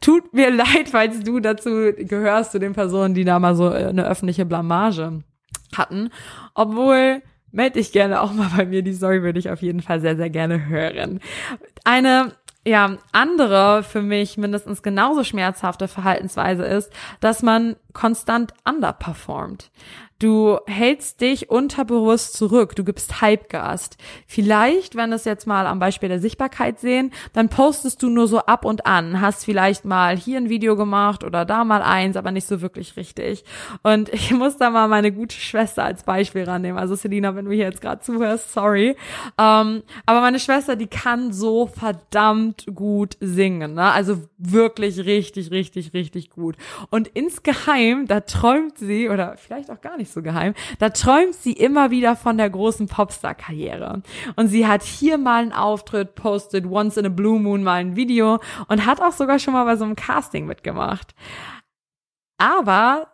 Tut 0.00 0.32
mir 0.32 0.50
leid, 0.56 0.88
falls 0.90 1.20
du 1.20 1.40
dazu 1.40 1.92
gehörst, 1.96 2.52
zu 2.52 2.60
den 2.60 2.72
Personen, 2.72 3.14
die 3.14 3.24
da 3.24 3.38
mal 3.38 3.56
so 3.56 3.68
eine 3.88 4.06
öffentliche 4.06 4.44
Blamage 4.44 5.22
hatten. 5.76 6.10
Obwohl, 6.54 7.22
melde 7.50 7.80
ich 7.80 7.92
gerne 7.92 8.20
auch 8.20 8.32
mal 8.32 8.50
bei 8.56 8.66
mir. 8.66 8.82
Die 8.82 8.92
Story 8.92 9.22
würde 9.22 9.38
ich 9.38 9.50
auf 9.50 9.62
jeden 9.62 9.80
Fall 9.80 10.00
sehr, 10.00 10.16
sehr 10.16 10.30
gerne 10.30 10.66
hören. 10.66 11.20
Eine 11.84 12.32
ja, 12.66 12.96
andere 13.12 13.84
für 13.84 14.02
mich 14.02 14.36
mindestens 14.36 14.82
genauso 14.82 15.22
schmerzhafte 15.22 15.86
Verhaltensweise 15.86 16.64
ist, 16.64 16.92
dass 17.20 17.42
man 17.42 17.76
konstant 17.92 18.52
underperformt. 18.64 19.70
Du 20.18 20.58
hältst 20.66 21.20
dich 21.20 21.50
unterbewusst 21.50 22.38
zurück, 22.38 22.74
du 22.74 22.84
gibst 22.84 23.20
Halbgas. 23.20 23.90
Vielleicht, 24.26 24.96
wenn 24.96 25.12
es 25.12 25.26
jetzt 25.26 25.46
mal 25.46 25.66
am 25.66 25.78
Beispiel 25.78 26.08
der 26.08 26.20
Sichtbarkeit 26.20 26.80
sehen, 26.80 27.12
dann 27.34 27.50
postest 27.50 28.02
du 28.02 28.08
nur 28.08 28.26
so 28.26 28.38
ab 28.38 28.64
und 28.64 28.86
an, 28.86 29.20
hast 29.20 29.44
vielleicht 29.44 29.84
mal 29.84 30.16
hier 30.16 30.38
ein 30.38 30.48
Video 30.48 30.74
gemacht 30.74 31.22
oder 31.22 31.44
da 31.44 31.64
mal 31.64 31.82
eins, 31.82 32.16
aber 32.16 32.30
nicht 32.30 32.48
so 32.48 32.62
wirklich 32.62 32.96
richtig. 32.96 33.44
Und 33.82 34.08
ich 34.14 34.32
muss 34.32 34.56
da 34.56 34.70
mal 34.70 34.88
meine 34.88 35.12
gute 35.12 35.36
Schwester 35.36 35.84
als 35.84 36.04
Beispiel 36.04 36.44
rannehmen. 36.44 36.78
Also 36.78 36.94
Selina, 36.94 37.36
wenn 37.36 37.44
du 37.44 37.50
hier 37.50 37.66
jetzt 37.66 37.82
gerade 37.82 38.00
zuhörst, 38.00 38.54
sorry. 38.54 38.96
Ähm, 39.36 39.82
aber 40.06 40.20
meine 40.22 40.40
Schwester, 40.40 40.76
die 40.76 40.86
kann 40.86 41.34
so 41.34 41.66
verdammt 41.66 42.55
gut 42.74 43.18
singen, 43.20 43.74
ne? 43.74 43.92
Also 43.92 44.22
wirklich 44.38 45.04
richtig, 45.04 45.50
richtig, 45.50 45.92
richtig 45.92 46.30
gut. 46.30 46.56
Und 46.88 47.08
insgeheim, 47.08 48.06
da 48.06 48.20
träumt 48.20 48.78
sie, 48.78 49.10
oder 49.10 49.36
vielleicht 49.36 49.70
auch 49.70 49.80
gar 49.82 49.98
nicht, 49.98 50.06
nicht 50.06 50.12
so 50.12 50.22
geheim, 50.22 50.54
da 50.78 50.90
träumt 50.90 51.34
sie 51.34 51.52
immer 51.52 51.90
wieder 51.90 52.16
von 52.16 52.38
der 52.38 52.48
großen 52.48 52.86
Popstar-Karriere. 52.86 54.02
Und 54.36 54.48
sie 54.48 54.66
hat 54.66 54.82
hier 54.82 55.18
mal 55.18 55.42
einen 55.42 55.52
Auftritt, 55.52 56.14
postet 56.14 56.66
once 56.66 56.96
in 56.96 57.06
a 57.06 57.08
blue 57.08 57.40
moon 57.40 57.62
mal 57.62 57.74
ein 57.74 57.96
Video 57.96 58.38
und 58.68 58.86
hat 58.86 59.02
auch 59.02 59.12
sogar 59.12 59.38
schon 59.38 59.54
mal 59.54 59.64
bei 59.64 59.76
so 59.76 59.84
einem 59.84 59.96
Casting 59.96 60.46
mitgemacht. 60.46 61.14
Aber 62.38 63.08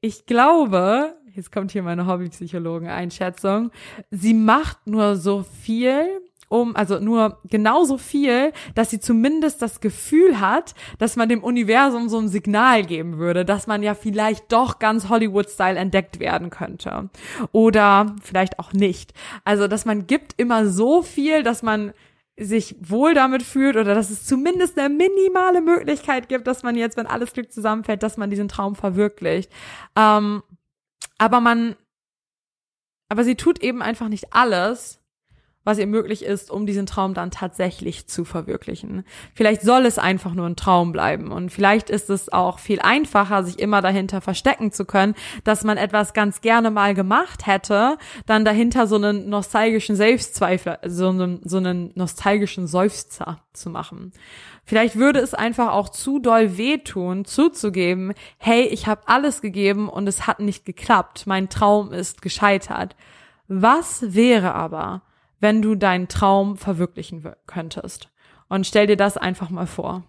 ich 0.00 0.26
glaube, 0.26 1.14
jetzt 1.34 1.52
kommt 1.52 1.72
hier 1.72 1.82
meine 1.82 2.06
Hobbypsychologen-Einschätzung, 2.06 3.70
sie 4.10 4.34
macht 4.34 4.86
nur 4.86 5.16
so 5.16 5.42
viel, 5.42 6.22
um, 6.50 6.74
also 6.74 6.98
nur 6.98 7.38
genauso 7.44 7.96
viel, 7.96 8.52
dass 8.74 8.90
sie 8.90 8.98
zumindest 8.98 9.62
das 9.62 9.80
Gefühl 9.80 10.40
hat, 10.40 10.74
dass 10.98 11.14
man 11.14 11.28
dem 11.28 11.44
Universum 11.44 12.08
so 12.08 12.18
ein 12.18 12.28
Signal 12.28 12.84
geben 12.84 13.18
würde, 13.18 13.44
dass 13.44 13.68
man 13.68 13.84
ja 13.84 13.94
vielleicht 13.94 14.52
doch 14.52 14.80
ganz 14.80 15.08
Hollywood-Style 15.08 15.78
entdeckt 15.78 16.18
werden 16.18 16.50
könnte. 16.50 17.08
Oder 17.52 18.16
vielleicht 18.20 18.58
auch 18.58 18.72
nicht. 18.72 19.14
Also, 19.44 19.68
dass 19.68 19.84
man 19.84 20.08
gibt 20.08 20.34
immer 20.38 20.66
so 20.66 21.02
viel, 21.02 21.44
dass 21.44 21.62
man 21.62 21.92
sich 22.36 22.74
wohl 22.80 23.14
damit 23.14 23.44
fühlt 23.44 23.76
oder 23.76 23.94
dass 23.94 24.10
es 24.10 24.26
zumindest 24.26 24.76
eine 24.76 24.88
minimale 24.88 25.60
Möglichkeit 25.60 26.28
gibt, 26.28 26.48
dass 26.48 26.64
man 26.64 26.74
jetzt, 26.74 26.96
wenn 26.96 27.06
alles 27.06 27.32
Glück 27.32 27.52
zusammenfällt, 27.52 28.02
dass 28.02 28.16
man 28.16 28.28
diesen 28.28 28.48
Traum 28.48 28.74
verwirklicht. 28.74 29.52
Ähm, 29.96 30.42
aber 31.18 31.40
man 31.40 31.76
aber 33.10 33.24
sie 33.24 33.34
tut 33.34 33.60
eben 33.60 33.82
einfach 33.82 34.08
nicht 34.08 34.32
alles, 34.32 34.99
was 35.70 35.78
ihr 35.78 35.86
möglich 35.86 36.24
ist, 36.24 36.50
um 36.50 36.66
diesen 36.66 36.84
Traum 36.84 37.14
dann 37.14 37.30
tatsächlich 37.30 38.08
zu 38.08 38.24
verwirklichen. 38.24 39.04
Vielleicht 39.34 39.62
soll 39.62 39.86
es 39.86 40.00
einfach 40.00 40.34
nur 40.34 40.46
ein 40.46 40.56
Traum 40.56 40.90
bleiben 40.90 41.30
und 41.30 41.50
vielleicht 41.50 41.90
ist 41.90 42.10
es 42.10 42.32
auch 42.32 42.58
viel 42.58 42.80
einfacher, 42.80 43.44
sich 43.44 43.60
immer 43.60 43.80
dahinter 43.80 44.20
verstecken 44.20 44.72
zu 44.72 44.84
können, 44.84 45.14
dass 45.44 45.62
man 45.62 45.76
etwas 45.76 46.12
ganz 46.12 46.40
gerne 46.40 46.72
mal 46.72 46.94
gemacht 46.94 47.46
hätte, 47.46 47.98
dann 48.26 48.44
dahinter 48.44 48.88
so 48.88 48.96
einen 48.96 49.28
nostalgischen 49.28 49.94
Selbstzweifler, 49.94 50.80
so 50.86 51.10
einen, 51.10 51.40
so 51.44 51.58
einen 51.58 51.92
nostalgischen 51.94 52.66
Seufzer 52.66 53.38
zu 53.52 53.70
machen. 53.70 54.10
Vielleicht 54.64 54.96
würde 54.96 55.20
es 55.20 55.34
einfach 55.34 55.72
auch 55.72 55.88
zu 55.88 56.18
doll 56.18 56.56
wehtun, 56.56 57.24
zuzugeben, 57.24 58.12
hey, 58.38 58.62
ich 58.62 58.88
habe 58.88 59.02
alles 59.06 59.40
gegeben 59.40 59.88
und 59.88 60.08
es 60.08 60.26
hat 60.26 60.40
nicht 60.40 60.64
geklappt, 60.64 61.28
mein 61.28 61.48
Traum 61.48 61.92
ist 61.92 62.22
gescheitert. 62.22 62.96
Was 63.46 64.14
wäre 64.14 64.52
aber, 64.56 65.02
wenn 65.40 65.62
du 65.62 65.74
deinen 65.74 66.08
Traum 66.08 66.56
verwirklichen 66.56 67.28
könntest. 67.46 68.10
Und 68.48 68.66
stell 68.66 68.86
dir 68.86 68.96
das 68.96 69.16
einfach 69.16 69.50
mal 69.50 69.66
vor. 69.66 70.04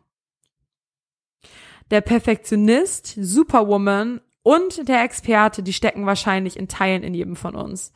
Der 1.89 2.01
Perfektionist, 2.01 3.15
Superwoman 3.19 4.21
und 4.43 4.87
der 4.87 5.03
Experte, 5.03 5.63
die 5.63 5.73
stecken 5.73 6.05
wahrscheinlich 6.05 6.57
in 6.57 6.67
Teilen 6.67 7.03
in 7.03 7.13
jedem 7.13 7.35
von 7.35 7.55
uns. 7.55 7.93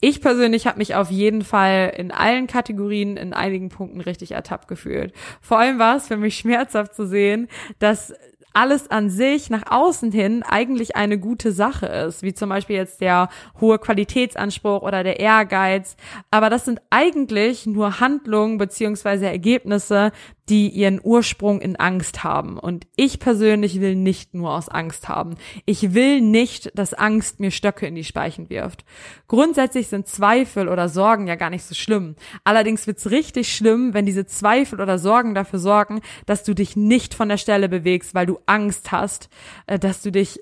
Ich 0.00 0.20
persönlich 0.20 0.66
habe 0.66 0.78
mich 0.78 0.94
auf 0.94 1.10
jeden 1.10 1.42
Fall 1.42 1.92
in 1.96 2.12
allen 2.12 2.46
Kategorien 2.46 3.16
in 3.16 3.32
einigen 3.32 3.68
Punkten 3.68 4.00
richtig 4.00 4.32
ertappt 4.32 4.68
gefühlt. 4.68 5.12
Vor 5.40 5.58
allem 5.58 5.78
war 5.78 5.96
es 5.96 6.06
für 6.06 6.16
mich 6.16 6.36
schmerzhaft 6.36 6.94
zu 6.94 7.06
sehen, 7.06 7.48
dass 7.80 8.14
alles 8.52 8.90
an 8.90 9.10
sich 9.10 9.50
nach 9.50 9.70
außen 9.70 10.12
hin 10.12 10.42
eigentlich 10.42 10.96
eine 10.96 11.18
gute 11.18 11.52
Sache 11.52 11.86
ist, 11.86 12.22
wie 12.22 12.34
zum 12.34 12.48
Beispiel 12.48 12.76
jetzt 12.76 13.00
der 13.00 13.28
hohe 13.60 13.78
Qualitätsanspruch 13.78 14.82
oder 14.82 15.04
der 15.04 15.20
Ehrgeiz. 15.20 15.96
Aber 16.30 16.50
das 16.50 16.64
sind 16.64 16.80
eigentlich 16.90 17.66
nur 17.66 18.00
Handlungen 18.00 18.58
beziehungsweise 18.58 19.26
Ergebnisse, 19.26 20.12
die 20.48 20.68
ihren 20.68 21.00
Ursprung 21.02 21.60
in 21.60 21.76
Angst 21.76 22.24
haben. 22.24 22.58
Und 22.58 22.86
ich 22.96 23.18
persönlich 23.18 23.80
will 23.80 23.94
nicht 23.94 24.34
nur 24.34 24.52
aus 24.54 24.68
Angst 24.68 25.08
haben. 25.08 25.36
Ich 25.66 25.94
will 25.94 26.20
nicht, 26.20 26.70
dass 26.76 26.94
Angst 26.94 27.40
mir 27.40 27.50
Stöcke 27.50 27.86
in 27.86 27.94
die 27.94 28.04
Speichen 28.04 28.50
wirft. 28.50 28.84
Grundsätzlich 29.26 29.88
sind 29.88 30.08
Zweifel 30.08 30.68
oder 30.68 30.88
Sorgen 30.88 31.26
ja 31.26 31.34
gar 31.34 31.50
nicht 31.50 31.64
so 31.64 31.74
schlimm. 31.74 32.16
Allerdings 32.44 32.86
wird's 32.86 33.10
richtig 33.10 33.54
schlimm, 33.54 33.94
wenn 33.94 34.06
diese 34.06 34.26
Zweifel 34.26 34.80
oder 34.80 34.98
Sorgen 34.98 35.34
dafür 35.34 35.58
sorgen, 35.58 36.00
dass 36.26 36.44
du 36.44 36.54
dich 36.54 36.76
nicht 36.76 37.14
von 37.14 37.28
der 37.28 37.38
Stelle 37.38 37.68
bewegst, 37.68 38.14
weil 38.14 38.26
du 38.26 38.38
Angst 38.46 38.92
hast, 38.92 39.28
äh, 39.66 39.78
dass 39.78 40.02
du 40.02 40.10
dich 40.10 40.40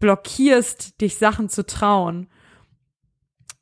blockierst, 0.00 1.00
dich 1.00 1.16
Sachen 1.16 1.48
zu 1.48 1.66
trauen. 1.66 2.28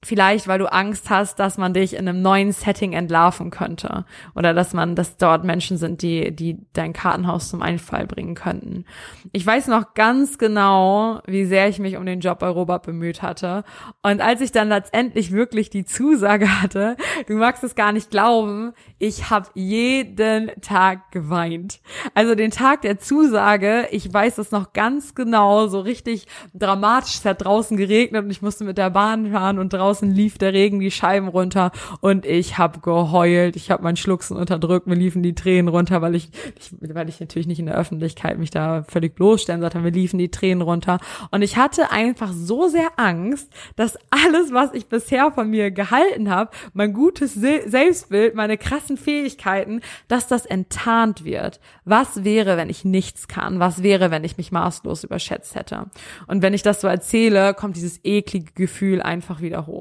Vielleicht, 0.05 0.47
weil 0.47 0.59
du 0.59 0.71
Angst 0.71 1.09
hast, 1.09 1.41
dass 1.41 1.57
man 1.57 1.73
dich 1.73 1.95
in 1.95 2.07
einem 2.07 2.21
neuen 2.21 2.53
Setting 2.53 2.93
entlarven 2.93 3.51
könnte. 3.51 4.05
Oder 4.35 4.53
dass 4.53 4.75
man, 4.75 4.95
dass 4.95 5.17
dort 5.17 5.43
Menschen 5.43 5.79
sind, 5.79 6.03
die, 6.03 6.37
die 6.37 6.59
dein 6.75 6.93
Kartenhaus 6.93 7.49
zum 7.49 7.63
Einfall 7.63 8.07
bringen 8.07 8.35
könnten. 8.35 8.85
Ich 9.33 9.45
weiß 9.45 9.69
noch 9.69 9.95
ganz 9.95 10.37
genau, 10.37 11.23
wie 11.27 11.47
sehr 11.47 11.69
ich 11.69 11.79
mich 11.79 11.97
um 11.97 12.05
den 12.05 12.21
Job 12.21 12.41
bei 12.41 12.49
Robert 12.49 12.85
bemüht 12.85 13.23
hatte. 13.23 13.65
Und 14.03 14.21
als 14.21 14.43
ich 14.43 14.53
dann 14.53 14.69
letztendlich 14.69 15.33
wirklich 15.33 15.71
die 15.71 15.87
Zusage 15.87 16.63
hatte, 16.63 16.97
du 17.27 17.33
magst 17.33 17.65
es 17.65 17.75
gar 17.75 17.93
nicht 17.93 18.11
glauben, 18.11 18.75
ich 18.99 19.31
habe 19.31 19.49
jeden 19.55 20.53
Tag 20.61 21.11
geweint. 21.11 21.81
Also 22.15 22.35
den 22.35 22.51
Tag 22.51 22.83
der 22.83 22.99
Zusage, 22.99 23.89
ich 23.91 24.13
weiß 24.13 24.39
es 24.39 24.51
noch 24.51 24.75
ganz 24.75 25.15
genau, 25.15 25.67
so 25.69 25.81
richtig 25.81 26.29
dramatisch, 26.55 27.17
es 27.17 27.25
hat 27.25 27.45
draußen 27.45 27.79
geregnet 27.79 28.25
und 28.25 28.31
ich 28.31 28.43
musste 28.43 28.65
mit 28.65 28.79
der 28.79 28.91
Bahn 28.91 29.33
fahren 29.33 29.59
und 29.59 29.73
draußen 29.73 29.86
draußen 29.87 30.11
lief 30.11 30.37
der 30.37 30.53
Regen 30.53 30.81
die 30.81 30.91
Scheiben 30.91 31.29
runter 31.29 31.71
und 32.01 32.27
ich 32.27 32.59
habe 32.59 32.81
geheult. 32.81 33.55
Ich 33.55 33.71
habe 33.71 33.85
mein 33.85 33.97
Schluchzen 33.97 34.37
unterdrückt, 34.37 34.89
mir 34.89 34.97
liefen 34.97 35.23
die 35.23 35.35
Tränen 35.35 35.69
runter, 35.69 36.03
weil 36.03 36.17
ich, 36.17 36.31
ich, 36.59 36.73
weil 36.81 37.09
ich 37.09 37.21
natürlich 37.21 37.47
nicht 37.47 37.61
in 37.61 37.67
der 37.67 37.77
Öffentlichkeit 37.77 38.39
mich 38.39 38.51
da 38.51 38.83
völlig 38.89 39.15
bloßstellen 39.15 39.61
sollte. 39.61 39.79
Mir 39.79 39.91
liefen 39.91 40.19
die 40.19 40.31
Tränen 40.31 40.63
runter 40.63 40.99
und 41.31 41.43
ich 41.43 41.57
hatte 41.57 41.93
einfach 41.93 42.33
so 42.33 42.67
sehr 42.67 42.89
Angst, 42.97 43.53
dass 43.77 43.97
alles, 44.11 44.53
was 44.53 44.75
ich 44.75 44.87
bisher 44.87 45.31
von 45.31 45.49
mir 45.49 45.71
gehalten 45.71 46.31
habe, 46.31 46.51
mein 46.73 46.93
gutes 46.93 47.35
Selbstbild, 47.35 48.35
meine 48.35 48.59
krassen 48.59 48.97
Fähigkeiten, 48.97 49.83
dass 50.09 50.27
das 50.27 50.47
enttarnt 50.47 51.25
wird. 51.25 51.61
Was 51.85 52.25
wäre, 52.25 52.57
wenn 52.57 52.71
ich 52.71 52.85
nichts 52.85 53.29
kann? 53.29 53.61
Was 53.61 53.85
wäre, 53.85 54.11
wenn 54.11 54.25
ich 54.25 54.37
mich 54.37 54.51
maßlos 54.51 55.05
überschätzt 55.05 55.55
hätte? 55.55 55.87
Und 56.27 56.43
wenn 56.43 56.55
ich 56.55 56.63
das 56.63 56.81
so 56.81 56.89
erzähle, 56.89 57.55
kommt 57.55 57.77
dieses 57.77 58.01
eklige 58.03 58.53
Gefühl 58.53 59.01
einfach 59.01 59.41
wieder 59.41 59.67
hoch. 59.69 59.76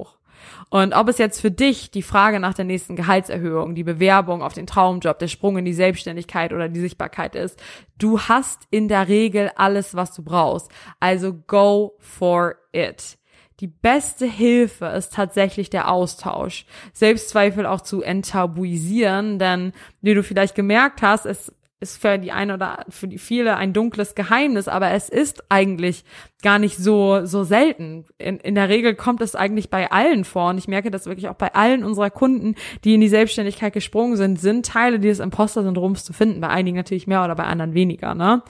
Und 0.69 0.93
ob 0.93 1.10
es 1.10 1.17
jetzt 1.17 1.41
für 1.41 1.51
dich 1.51 1.91
die 1.91 2.01
Frage 2.01 2.39
nach 2.39 2.53
der 2.53 2.65
nächsten 2.65 2.95
Gehaltserhöhung, 2.95 3.75
die 3.75 3.84
Bewerbung 3.84 4.41
auf 4.41 4.53
den 4.53 4.67
Traumjob, 4.67 5.19
der 5.19 5.27
Sprung 5.27 5.58
in 5.58 5.65
die 5.65 5.73
Selbstständigkeit 5.73 6.53
oder 6.53 6.69
die 6.69 6.79
Sichtbarkeit 6.79 7.36
ist, 7.36 7.62
du 7.97 8.19
hast 8.19 8.67
in 8.71 8.88
der 8.88 9.08
Regel 9.08 9.51
alles, 9.55 9.95
was 9.95 10.13
du 10.13 10.23
brauchst. 10.23 10.69
Also 10.99 11.34
go 11.34 11.95
for 11.99 12.55
it. 12.71 13.17
Die 13.62 13.67
beste 13.67 14.25
Hilfe 14.25 14.88
ist 14.88 15.13
tatsächlich 15.13 15.69
der 15.69 15.89
Austausch. 15.89 16.65
Selbstzweifel 16.91 17.65
auch 17.65 17.79
zu 17.79 18.01
enttabuisieren, 18.01 19.39
denn 19.39 19.71
wie 20.01 20.13
du 20.13 20.23
vielleicht 20.23 20.55
gemerkt 20.55 21.01
hast, 21.01 21.25
es 21.25 21.54
ist 21.79 22.01
für 22.01 22.17
die 22.17 22.31
eine 22.31 22.53
oder 22.53 22.85
für 22.89 23.07
die 23.07 23.17
viele 23.17 23.57
ein 23.57 23.73
dunkles 23.73 24.15
Geheimnis, 24.15 24.67
aber 24.67 24.91
es 24.91 25.09
ist 25.09 25.43
eigentlich 25.49 26.05
gar 26.41 26.57
nicht 26.57 26.77
so, 26.77 27.25
so 27.25 27.43
selten. 27.43 28.05
In, 28.17 28.38
in 28.38 28.55
der 28.55 28.69
Regel 28.69 28.95
kommt 28.95 29.21
es 29.21 29.35
eigentlich 29.35 29.69
bei 29.69 29.91
allen 29.91 30.23
vor 30.23 30.49
und 30.49 30.57
ich 30.57 30.67
merke 30.67 30.89
das 30.89 31.05
wirklich 31.05 31.27
auch 31.27 31.35
bei 31.35 31.53
allen 31.53 31.83
unserer 31.83 32.09
Kunden, 32.09 32.55
die 32.83 32.95
in 32.95 33.01
die 33.01 33.09
Selbstständigkeit 33.09 33.73
gesprungen 33.73 34.15
sind, 34.15 34.39
sind 34.39 34.65
Teile 34.65 34.99
dieses 34.99 35.19
Imposter-Syndroms 35.19 36.05
zu 36.05 36.13
finden. 36.13 36.41
Bei 36.41 36.49
einigen 36.49 36.77
natürlich 36.77 37.07
mehr 37.07 37.23
oder 37.23 37.35
bei 37.35 37.43
anderen 37.43 37.73
weniger, 37.73 38.15
ne? 38.15 38.41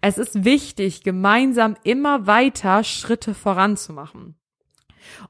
Es 0.00 0.18
ist 0.18 0.44
wichtig, 0.44 1.02
gemeinsam 1.02 1.76
immer 1.82 2.26
weiter 2.26 2.84
Schritte 2.84 3.34
voranzumachen. 3.34 4.36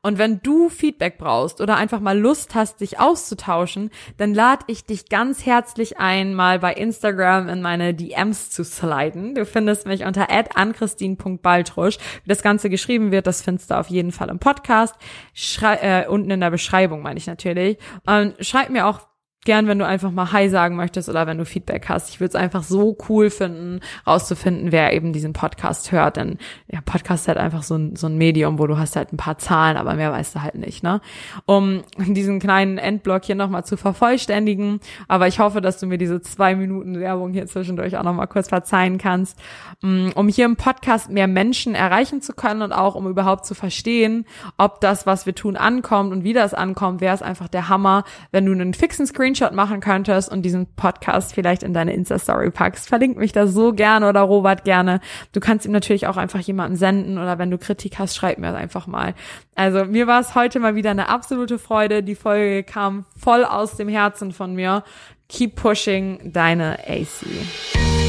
Und 0.03 0.19
wenn 0.19 0.41
du 0.43 0.69
Feedback 0.69 1.19
brauchst 1.19 1.61
oder 1.61 1.77
einfach 1.77 2.01
mal 2.01 2.19
Lust 2.19 2.55
hast, 2.55 2.81
dich 2.81 3.01
auszutauschen, 3.01 3.91
dann 4.17 4.35
lade 4.35 4.65
ich 4.69 4.85
dich 4.85 5.09
ganz 5.09 5.45
herzlich 5.45 5.99
ein, 5.99 6.35
mal 6.35 6.59
bei 6.59 6.73
Instagram 6.73 7.49
in 7.49 7.63
meine 7.63 7.95
DMs 7.95 8.51
zu 8.51 8.65
sliden. 8.65 9.35
Du 9.35 9.45
findest 9.45 9.87
mich 9.87 10.05
unter 10.05 10.29
anchristine.baltrusch. 10.31 11.99
Wie 12.25 12.29
das 12.29 12.43
Ganze 12.43 12.71
geschrieben 12.71 13.11
wird, 13.13 13.27
das 13.27 13.43
findest 13.43 13.71
du 13.71 13.79
auf 13.79 13.89
jeden 13.89 14.13
Fall 14.13 14.29
im 14.29 14.39
Podcast. 14.39 14.95
Schrei 15.35 15.75
äh, 15.77 16.07
unten 16.09 16.31
in 16.31 16.41
der 16.41 16.51
Beschreibung 16.51 17.03
meine 17.03 17.19
ich 17.19 17.27
natürlich. 17.27 17.79
Und 18.07 18.35
schreib 18.45 18.71
mir 18.71 18.87
auch 18.87 19.08
gern, 19.49 19.67
wenn 19.67 19.79
du 19.79 19.87
einfach 19.87 20.11
mal 20.11 20.31
Hi 20.33 20.51
sagen 20.51 20.77
möchtest 20.77 21.09
oder 21.09 21.27
wenn 21.27 21.39
du 21.39 21.47
Feedback 21.47 21.89
hast. 21.89 22.11
Ich 22.11 22.21
würde 22.21 22.29
es 22.29 22.35
einfach 22.35 22.63
so 22.63 22.99
cool 23.09 23.31
finden, 23.31 23.81
rauszufinden, 24.07 24.73
wer 24.73 24.93
eben 24.93 25.15
diesen 25.15 25.33
Podcast 25.33 25.91
hört. 25.91 26.19
Denn 26.19 26.37
ja, 26.71 26.83
Podcast 26.83 27.23
ist 27.23 27.29
halt 27.29 27.39
einfach 27.39 27.63
so 27.63 27.75
ein, 27.75 27.97
so 27.97 28.09
ein 28.09 28.19
Medium, 28.19 28.59
wo 28.59 28.67
du 28.67 28.77
hast 28.77 28.95
halt 28.95 29.11
ein 29.11 29.17
paar 29.17 29.39
Zahlen, 29.39 29.79
aber 29.79 29.95
mehr 29.95 30.13
weißt 30.13 30.35
du 30.35 30.43
halt 30.43 30.57
nicht, 30.57 30.83
ne? 30.83 31.01
Um 31.47 31.81
diesen 31.97 32.41
kleinen 32.41 32.77
Endblock 32.77 33.25
hier 33.25 33.37
nochmal 33.37 33.65
zu 33.65 33.79
vervollständigen. 33.79 34.81
Aber 35.09 35.29
ich 35.29 35.39
hoffe, 35.39 35.63
dass 35.63 35.81
du 35.81 35.87
mir 35.87 35.97
diese 35.97 36.21
zwei 36.21 36.55
Minuten 36.55 37.01
Werbung 37.01 37.33
hier 37.33 37.47
zwischendurch 37.47 37.97
auch 37.97 38.05
nochmal 38.05 38.27
kurz 38.27 38.49
verzeihen 38.49 38.99
kannst. 38.99 39.39
Mm, 39.81 40.11
um 40.15 40.29
hier 40.29 40.45
im 40.45 40.57
Podcast 40.57 41.09
mehr 41.09 41.27
Menschen 41.27 41.75
erreichen 41.75 42.21
zu 42.21 42.35
können 42.35 42.61
und 42.61 42.73
auch 42.73 42.95
um 42.97 43.09
überhaupt 43.09 43.47
zu 43.47 43.55
verstehen, 43.55 44.27
ob 44.59 44.83
das, 44.83 45.07
was 45.07 45.25
wir 45.25 45.35
tun, 45.35 45.57
ankommt 45.57 46.13
und 46.13 46.23
wie 46.23 46.35
das 46.35 46.53
ankommt, 46.53 47.01
wäre 47.01 47.15
es 47.15 47.23
einfach 47.23 47.49
der 47.49 47.71
Hammer, 47.71 48.05
wenn 48.31 48.45
du 48.45 48.53
einen 48.53 48.75
fixen 48.75 49.07
Screen 49.07 49.37
Screenshot 49.39 49.55
machen 49.55 49.81
könntest 49.81 50.31
und 50.31 50.43
diesen 50.43 50.67
Podcast 50.75 51.33
vielleicht 51.35 51.63
in 51.63 51.73
deine 51.73 51.93
Insta-Story 51.93 52.51
packst. 52.51 52.89
Verlink 52.89 53.17
mich 53.17 53.33
da 53.33 53.47
so 53.47 53.73
gerne 53.73 54.09
oder 54.09 54.21
Robert 54.23 54.65
gerne. 54.65 55.01
Du 55.33 55.41
kannst 55.41 55.65
ihm 55.65 55.73
natürlich 55.73 56.07
auch 56.07 56.17
einfach 56.17 56.41
jemanden 56.41 56.77
senden 56.77 57.19
oder 57.19 57.39
wenn 57.39 57.51
du 57.51 57.59
Kritik 57.59 57.99
hast, 57.99 58.17
schreib 58.17 58.39
mir 58.39 58.55
einfach 58.55 58.87
mal. 58.87 59.15
Also 59.55 59.85
mir 59.85 60.07
war 60.07 60.21
es 60.21 60.35
heute 60.35 60.59
mal 60.59 60.75
wieder 60.75 60.91
eine 60.91 61.09
absolute 61.09 61.59
Freude. 61.59 62.03
Die 62.03 62.15
Folge 62.15 62.65
kam 62.65 63.07
voll 63.17 63.45
aus 63.45 63.77
dem 63.77 63.89
Herzen 63.89 64.33
von 64.33 64.55
mir. 64.55 64.83
Keep 65.29 65.57
pushing, 65.57 66.33
deine 66.33 66.79
AC. 66.89 68.08